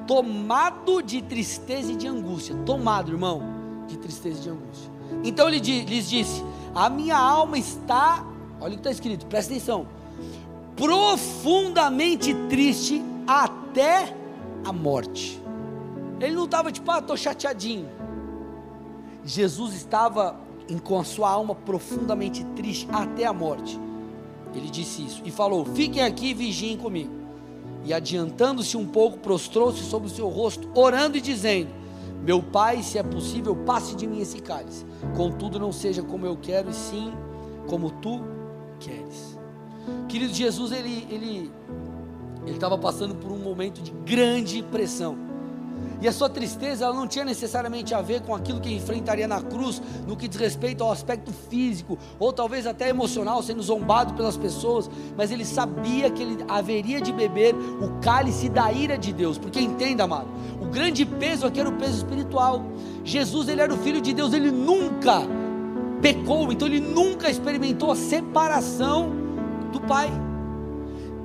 [0.05, 2.55] tomado de tristeza e de angústia.
[2.63, 3.41] Tomado, irmão,
[3.87, 4.91] de tristeza e de angústia.
[5.23, 6.43] Então ele lhes disse:
[6.75, 8.23] A minha alma está,
[8.61, 9.97] olha o que está escrito, presta atenção
[10.75, 14.15] profundamente triste até
[14.63, 15.41] a morte.
[16.19, 17.89] Ele não estava tipo, ah, estou chateadinho.
[19.23, 20.39] Jesus estava
[20.83, 23.79] com a sua alma profundamente triste até a morte.
[24.53, 27.11] Ele disse isso e falou: Fiquem aqui e vigiem comigo.
[27.83, 31.69] E adiantando-se um pouco, prostrou-se sobre o seu rosto, orando e dizendo:
[32.23, 34.85] Meu pai, se é possível, passe de mim esse cálice.
[35.15, 37.13] Contudo, não seja como eu quero, e sim
[37.67, 38.21] como tu
[38.79, 39.26] queres.
[40.07, 41.51] Querido, Jesus, ele ele
[42.45, 45.27] ele estava passando por um momento de grande pressão.
[45.99, 49.41] E a sua tristeza ela não tinha necessariamente a ver com aquilo que enfrentaria na
[49.41, 54.37] cruz, no que diz respeito ao aspecto físico, ou talvez até emocional, sendo zombado pelas
[54.37, 59.37] pessoas, mas ele sabia que ele haveria de beber o cálice da ira de Deus,
[59.39, 60.27] porque entenda, amado,
[60.61, 62.63] o grande peso aqui era o peso espiritual.
[63.03, 65.21] Jesus, ele era o filho de Deus, ele nunca
[65.99, 69.26] pecou, então ele nunca experimentou a separação
[69.67, 70.09] do Pai.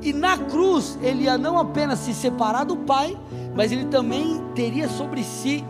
[0.02, 3.16] E na cruz ele ia não apenas se separar do Pai,
[3.54, 5.64] mas ele também teria sobre si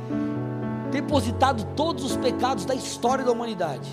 [0.91, 3.91] depositado todos os pecados da história da humanidade.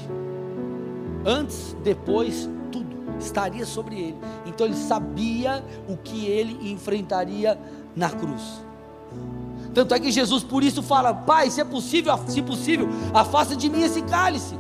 [1.26, 2.88] Antes, depois, tudo
[3.20, 4.18] estaria sobre ele.
[4.46, 7.60] Então ele sabia o que ele enfrentaria
[7.96, 8.62] na cruz.
[9.74, 13.70] Tanto é que Jesus por isso fala: Pai, se é possível, se possível, afasta de
[13.70, 14.56] mim esse cálice.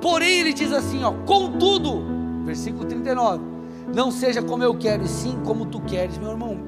[0.00, 2.04] Porém, ele diz assim: ó, contudo,
[2.44, 3.55] versículo 39
[3.94, 6.18] não seja como eu quero, e sim como tu queres.
[6.18, 6.58] Meu irmão,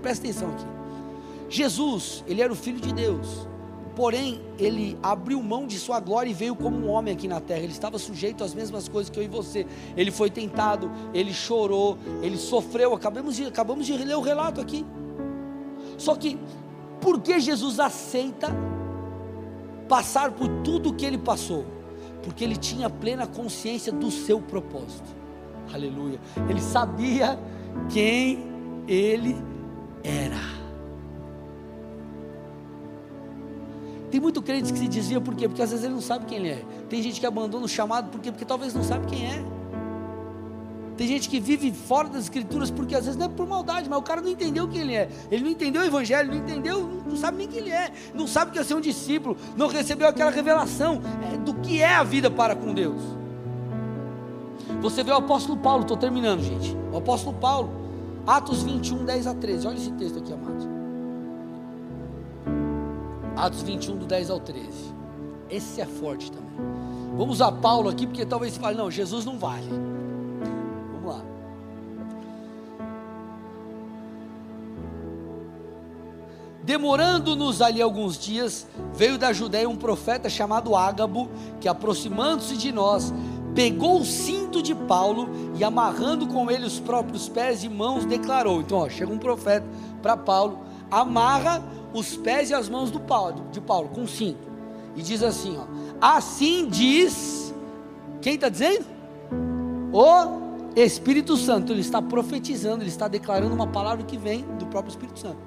[0.00, 0.64] presta atenção aqui.
[1.48, 3.48] Jesus, ele era o filho de Deus.
[3.96, 7.60] Porém, ele abriu mão de sua glória e veio como um homem aqui na terra.
[7.60, 9.66] Ele estava sujeito às mesmas coisas que eu e você.
[9.96, 12.94] Ele foi tentado, ele chorou, ele sofreu.
[12.94, 14.86] Acabamos de, acabamos de ler o relato aqui.
[15.96, 16.38] Só que,
[17.00, 18.54] por que Jesus aceita
[19.88, 21.64] passar por tudo o que ele passou?
[22.22, 25.17] Porque ele tinha plena consciência do seu propósito.
[25.72, 26.20] Aleluia.
[26.48, 27.38] Ele sabia
[27.88, 28.46] quem
[28.86, 29.36] ele
[30.02, 30.58] era.
[34.10, 35.46] Tem muito crente que se dizia por quê?
[35.48, 36.64] Porque às vezes ele não sabe quem ele é.
[36.88, 38.30] Tem gente que abandona o chamado por quê?
[38.30, 39.44] Porque talvez não sabe quem é.
[40.96, 43.98] Tem gente que vive fora das escrituras porque às vezes não é por maldade, mas
[43.98, 45.08] o cara não entendeu quem ele é.
[45.30, 47.92] Ele não entendeu o evangelho, não entendeu, não sabe nem quem ele é.
[48.12, 51.00] Não sabe que é ser um discípulo, não recebeu aquela revelação
[51.32, 53.00] é, do que é a vida para com Deus.
[54.80, 56.76] Você vê o apóstolo Paulo, estou terminando, gente.
[56.92, 57.70] O apóstolo Paulo,
[58.26, 59.66] Atos 21, 10 a 13.
[59.66, 60.68] Olha esse texto aqui, amados.
[63.36, 64.68] Atos 21, do 10 ao 13.
[65.48, 66.48] Esse é forte também.
[67.16, 69.68] Vamos usar Paulo aqui, porque talvez você fale, não, Jesus não vale.
[70.92, 71.22] Vamos lá.
[76.62, 83.12] Demorando-nos ali alguns dias, veio da Judéia um profeta chamado Ágabo, que aproximando-se de nós,
[83.58, 88.60] pegou o cinto de Paulo e amarrando com ele os próprios pés e mãos, declarou.
[88.60, 89.66] Então, ó, chega um profeta
[90.00, 91.60] para Paulo, amarra
[91.92, 94.38] os pés e as mãos do Paulo, de Paulo com cinto.
[94.94, 95.64] E diz assim: ó,
[96.00, 97.52] assim diz,
[98.20, 98.86] quem está dizendo?
[99.92, 101.72] O Espírito Santo.
[101.72, 105.38] Ele está profetizando, ele está declarando uma palavra que vem do próprio Espírito Santo.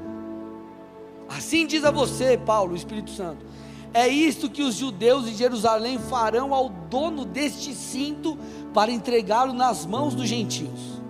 [1.29, 3.45] Assim diz a você, Paulo, o Espírito Santo.
[3.93, 8.37] É isto que os judeus de Jerusalém farão ao dono deste cinto
[8.73, 11.01] para entregá-lo nas mãos dos gentios.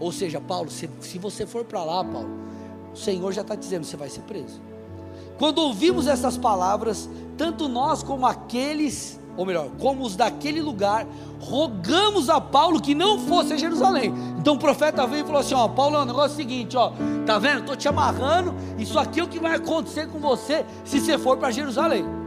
[0.00, 2.30] Ou seja, Paulo, se, se você for para lá, Paulo,
[2.92, 4.60] o Senhor já está dizendo: você vai ser preso.
[5.38, 11.06] Quando ouvimos essas palavras, tanto nós como aqueles, ou melhor, como os daquele lugar,
[11.40, 14.12] rogamos a Paulo que não fosse a Jerusalém.
[14.38, 16.92] Então o profeta veio e falou assim: Ó, Paulo, o negócio é o seguinte, ó,
[17.26, 17.60] tá vendo?
[17.60, 21.36] Estou te amarrando, isso aqui é o que vai acontecer com você se você for
[21.36, 22.23] para Jerusalém.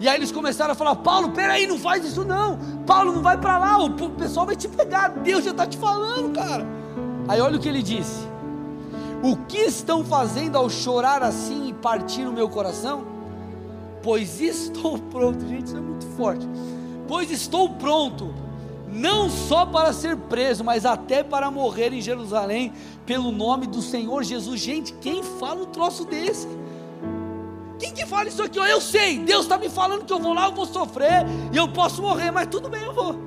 [0.00, 2.58] E aí eles começaram a falar: Paulo, peraí, não faz isso não.
[2.86, 5.08] Paulo, não vai para lá, o pessoal vai te pegar.
[5.08, 6.66] Deus já está te falando, cara.
[7.28, 8.26] Aí olha o que ele disse:
[9.22, 13.04] o que estão fazendo ao chorar assim e partir o meu coração?
[14.02, 16.48] Pois estou pronto, gente, isso é muito forte.
[17.06, 18.32] Pois estou pronto,
[18.88, 22.72] não só para ser preso, mas até para morrer em Jerusalém,
[23.04, 24.60] pelo nome do Senhor Jesus.
[24.60, 26.48] Gente, quem fala um troço desse?
[27.80, 28.58] Quem que fala isso aqui?
[28.58, 31.66] Eu sei, Deus está me falando que eu vou lá, eu vou sofrer e eu
[31.66, 33.18] posso morrer, mas tudo bem, eu vou.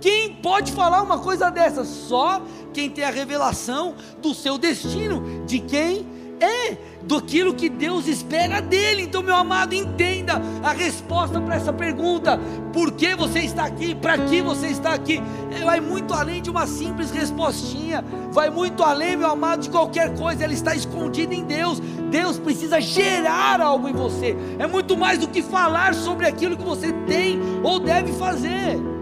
[0.00, 1.84] Quem pode falar uma coisa dessa?
[1.84, 2.42] Só
[2.72, 6.04] quem tem a revelação do seu destino, de quem
[6.40, 9.02] é, daquilo que Deus espera dele.
[9.02, 12.38] Então, meu amado, entenda a resposta para essa pergunta:
[12.72, 13.94] por que você está aqui?
[13.94, 15.22] Para que você está aqui?
[15.50, 20.16] É, vai muito além de uma simples respostinha, vai muito além, meu amado, de qualquer
[20.16, 21.80] coisa, ela está escondida em Deus.
[22.10, 26.62] Deus precisa gerar algo em você, é muito mais do que falar sobre aquilo que
[26.62, 28.93] você tem ou deve fazer.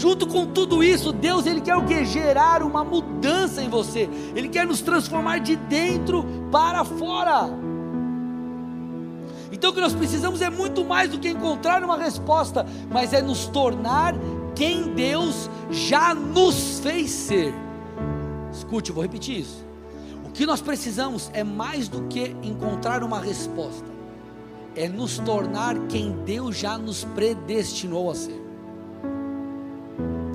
[0.00, 2.06] Junto com tudo isso, Deus ele quer o que?
[2.06, 4.08] Gerar uma mudança em você.
[4.34, 7.50] Ele quer nos transformar de dentro para fora.
[9.52, 13.20] Então o que nós precisamos é muito mais do que encontrar uma resposta, mas é
[13.20, 14.14] nos tornar
[14.56, 17.52] quem Deus já nos fez ser.
[18.50, 19.66] Escute, eu vou repetir isso.
[20.24, 23.90] O que nós precisamos é mais do que encontrar uma resposta,
[24.74, 28.49] é nos tornar quem Deus já nos predestinou a ser.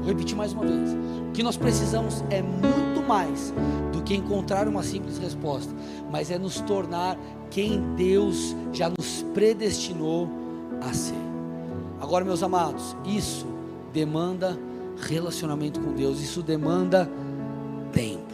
[0.06, 0.92] Repetir mais uma vez.
[1.30, 3.54] O que nós precisamos é muito mais
[3.92, 5.74] do que encontrar uma simples resposta,
[6.12, 7.18] mas é nos tornar
[7.50, 10.30] quem Deus já nos predestinou
[10.82, 11.16] a ser.
[12.00, 13.48] Agora, meus amados, isso
[13.92, 14.58] demanda
[14.98, 17.10] relacionamento com Deus, isso demanda
[17.92, 18.34] tempo.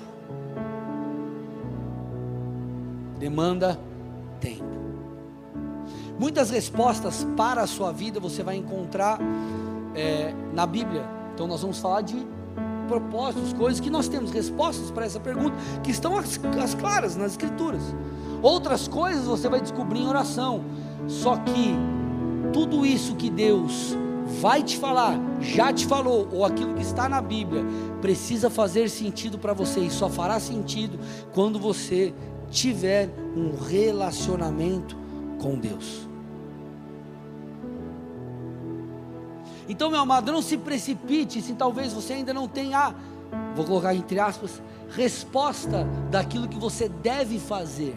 [3.17, 3.79] Demanda
[4.39, 4.65] tempo.
[6.19, 9.19] Muitas respostas para a sua vida você vai encontrar
[9.95, 12.15] é, na Bíblia então nós vamos falar de
[12.87, 17.31] propósitos, coisas que nós temos respostas para essa pergunta, que estão as, as claras nas
[17.31, 17.81] escrituras.
[18.41, 20.65] Outras coisas você vai descobrir em oração.
[21.07, 21.75] Só que
[22.51, 23.95] tudo isso que Deus
[24.41, 27.63] vai te falar, já te falou, ou aquilo que está na Bíblia,
[28.01, 30.99] precisa fazer sentido para você e só fará sentido
[31.33, 32.13] quando você
[32.49, 34.97] tiver um relacionamento
[35.39, 36.10] com Deus.
[39.71, 42.93] Então, meu amado, não se precipite se talvez você ainda não tenha,
[43.55, 47.95] vou colocar entre aspas, resposta daquilo que você deve fazer.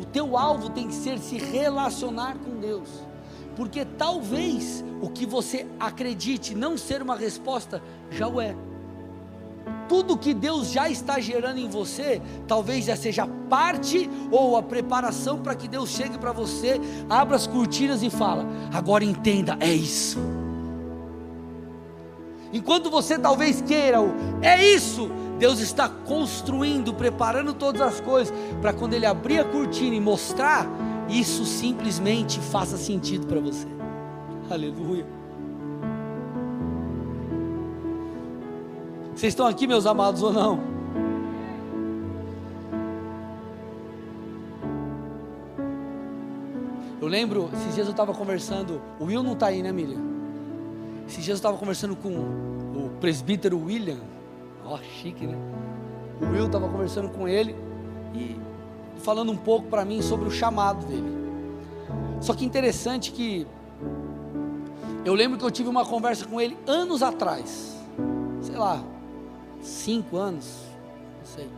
[0.00, 2.88] o teu alvo tem que ser se relacionar com Deus.
[3.54, 8.56] Porque talvez o que você acredite não ser uma resposta já o é.
[9.88, 15.38] Tudo que Deus já está gerando em você, talvez já seja parte ou a preparação
[15.38, 20.18] para que Deus chegue para você, abra as cortinas e fala: "Agora entenda, é isso".
[22.52, 28.72] Enquanto você talvez queira o é isso, Deus está construindo, preparando todas as coisas para
[28.72, 30.66] quando Ele abrir a cortina e mostrar,
[31.08, 33.66] isso simplesmente faça sentido para você.
[34.50, 35.06] Aleluia.
[39.16, 40.60] Vocês estão aqui, meus amados, ou não?
[47.00, 50.02] Eu lembro, esses dias eu estava conversando, o Will não está aí, né, Miriam?
[51.08, 54.00] Esses dias eu estava conversando com o presbítero William,
[54.66, 55.38] Ó, oh, chique, né?
[56.20, 57.56] O Will estava conversando com ele
[58.14, 58.36] e
[58.98, 61.16] falando um pouco para mim sobre o chamado dele.
[62.20, 63.46] Só que interessante que
[65.06, 67.78] eu lembro que eu tive uma conversa com ele anos atrás,
[68.42, 68.82] sei lá,
[69.66, 70.62] cinco anos,
[71.18, 71.48] não sei,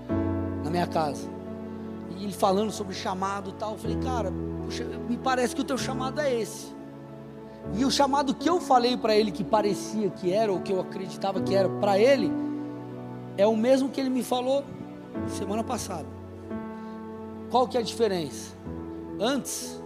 [0.65, 1.29] na minha casa.
[2.17, 4.33] E ele falando sobre chamado e tal, eu falei, cara,
[4.65, 6.77] puxa, me parece que o teu chamado é esse.
[7.75, 10.81] E o chamado que eu falei para ele que parecia que era, ou que eu
[10.81, 12.33] acreditava que era para ele,
[13.37, 14.65] é o mesmo que ele me falou
[15.29, 16.07] semana passada.
[17.51, 18.55] Qual que é a diferença?
[19.21, 19.81] Antes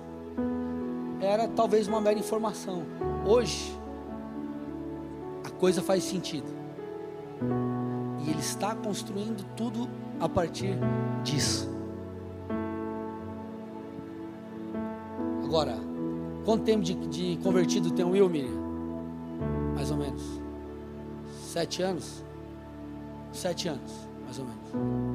[1.21, 2.85] era talvez uma mera informação.
[3.27, 3.77] Hoje
[5.45, 6.47] a coisa faz sentido.
[8.25, 9.89] E ele está construindo tudo
[10.21, 10.79] a partir
[11.25, 11.69] disso.
[15.45, 15.77] Agora,
[16.45, 18.63] quanto tempo de, de convertido tem o Will, Miriam?
[19.75, 20.23] Mais ou menos.
[21.31, 22.25] Sete anos?
[23.33, 23.93] Sete anos,
[24.25, 25.13] mais ou menos.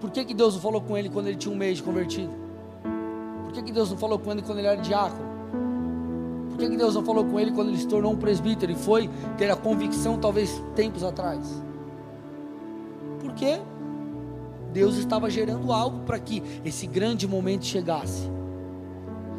[0.00, 2.32] Por que, que Deus não falou com ele quando ele tinha um mês de convertido?
[3.44, 5.29] Por que, que Deus não falou com ele quando ele era diácono?
[6.68, 9.08] Que Deus não falou com ele quando ele se tornou um presbítero e foi
[9.38, 11.40] ter a convicção, talvez tempos atrás?
[13.20, 13.60] Porque
[14.72, 18.30] Deus estava gerando algo para que esse grande momento chegasse.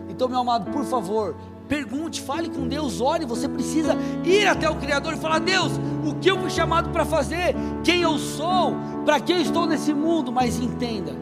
[0.09, 1.35] Então, meu amado, por favor,
[1.67, 3.25] pergunte, fale com Deus, ore.
[3.25, 3.95] Você precisa
[4.25, 5.71] ir até o Criador e falar: Deus,
[6.05, 8.73] o que eu fui chamado para fazer, quem eu sou,
[9.05, 10.31] para que eu estou nesse mundo.
[10.31, 11.13] Mas entenda,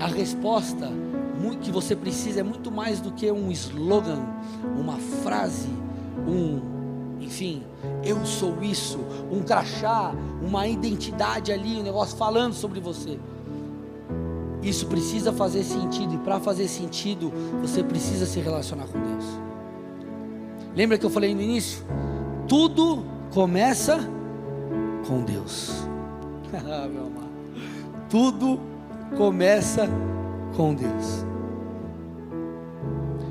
[0.00, 0.90] a resposta
[1.50, 4.20] que você precisa é muito mais do que um slogan,
[4.78, 5.68] uma frase,
[6.26, 6.60] um,
[7.20, 7.62] enfim,
[8.04, 8.98] eu sou isso,
[9.30, 13.18] um crachá, uma identidade ali, um negócio falando sobre você.
[14.62, 19.24] Isso precisa fazer sentido, e para fazer sentido, você precisa se relacionar com Deus.
[20.74, 21.84] Lembra que eu falei no início?
[22.48, 23.98] Tudo começa
[25.06, 25.72] com Deus.
[26.54, 26.88] Ah.
[28.08, 28.60] Tudo
[29.16, 29.88] começa
[30.56, 31.24] com Deus.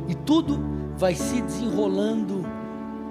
[0.07, 0.59] E tudo
[0.97, 2.45] vai se desenrolando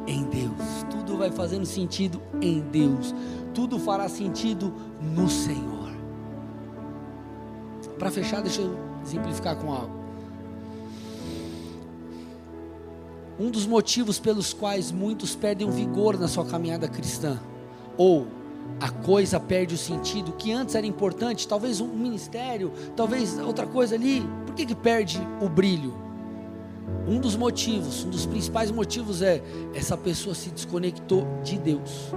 [0.06, 0.84] em Deus.
[0.90, 3.14] Tudo vai fazendo sentido em Deus.
[3.54, 5.90] Tudo fará sentido no Senhor.
[7.98, 10.02] Para fechar, deixa eu exemplificar com algo.
[13.38, 17.40] Um dos motivos pelos quais muitos perdem o vigor na sua caminhada cristã,
[17.96, 18.26] ou
[18.80, 23.94] a coisa perde o sentido que antes era importante, talvez um ministério, talvez outra coisa
[23.94, 26.01] ali, por que, que perde o brilho?
[27.06, 29.42] Um dos motivos, um dos principais motivos é
[29.74, 32.12] essa pessoa se desconectou de Deus.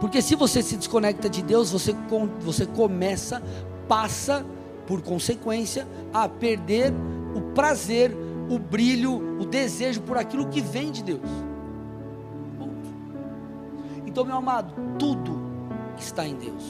[0.00, 1.94] Porque se você se desconecta de Deus, você,
[2.40, 3.42] você começa
[3.88, 4.44] passa,
[4.86, 6.92] por consequência, a perder
[7.34, 8.14] o prazer,
[8.48, 11.28] o brilho, o desejo por aquilo que vem de Deus.
[14.06, 15.40] Então, meu amado, tudo
[15.98, 16.62] está em Deus.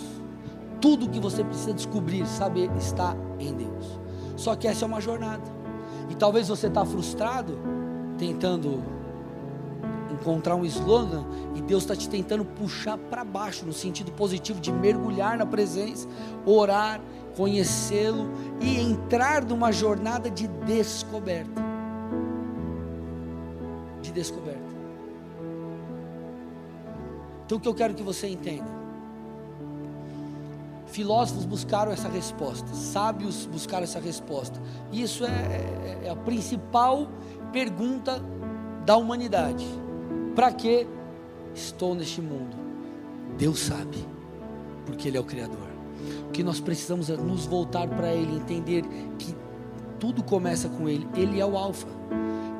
[0.80, 4.00] Tudo que você precisa descobrir, saber, está em Deus.
[4.36, 5.42] Só que essa é uma jornada.
[6.08, 7.58] E talvez você está frustrado,
[8.18, 8.82] tentando
[10.10, 11.24] encontrar um slogan
[11.54, 16.08] e Deus está te tentando puxar para baixo, no sentido positivo de mergulhar na presença,
[16.46, 17.00] orar,
[17.36, 18.30] conhecê-lo
[18.60, 21.62] e entrar numa jornada de descoberta.
[24.00, 24.74] De descoberta.
[27.44, 28.83] Então o que eu quero que você entenda?
[30.94, 34.62] Filósofos buscaram essa resposta, sábios buscaram essa resposta.
[34.92, 37.08] Isso é, é, é a principal
[37.52, 38.22] pergunta
[38.86, 39.66] da humanidade
[40.36, 40.86] para que
[41.52, 42.56] estou neste mundo?
[43.36, 44.06] Deus sabe,
[44.86, 45.66] porque Ele é o Criador.
[46.28, 48.84] O que nós precisamos é nos voltar para Ele, entender
[49.18, 49.34] que
[49.98, 51.88] tudo começa com Ele, Ele é o Alfa.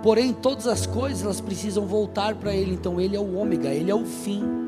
[0.02, 3.92] Porém, todas as coisas elas precisam voltar para Ele, então Ele é o ômega, Ele
[3.92, 4.63] é o fim.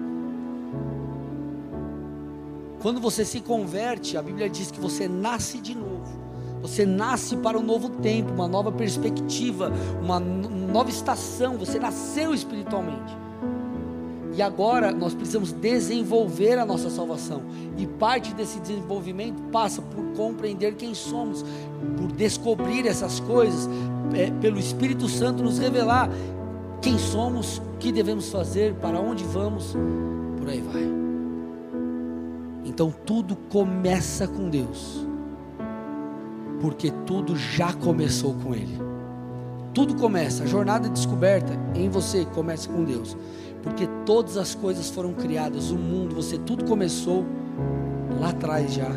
[2.87, 6.05] Quando você se converte, a Bíblia diz que você nasce de novo.
[6.63, 11.59] Você nasce para um novo tempo, uma nova perspectiva, uma nova estação.
[11.59, 13.13] Você nasceu espiritualmente.
[14.37, 17.43] E agora nós precisamos desenvolver a nossa salvação.
[17.77, 21.45] E parte desse desenvolvimento passa por compreender quem somos,
[21.97, 23.69] por descobrir essas coisas,
[24.15, 26.09] é, pelo Espírito Santo nos revelar
[26.81, 29.75] quem somos, o que devemos fazer, para onde vamos,
[30.39, 31.06] por aí vai.
[32.77, 35.03] Então tudo começa com Deus,
[36.61, 38.79] porque tudo já começou com Ele.
[39.73, 43.17] Tudo começa, a jornada de descoberta em você começa com Deus
[43.67, 47.27] porque todas as coisas foram criadas, o mundo, você tudo começou
[48.21, 48.93] lá atrás já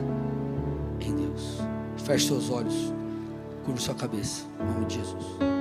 [1.01, 1.57] em Deus.
[1.97, 2.93] Feche seus olhos,
[3.65, 5.58] curva sua cabeça, em nome de Jesus.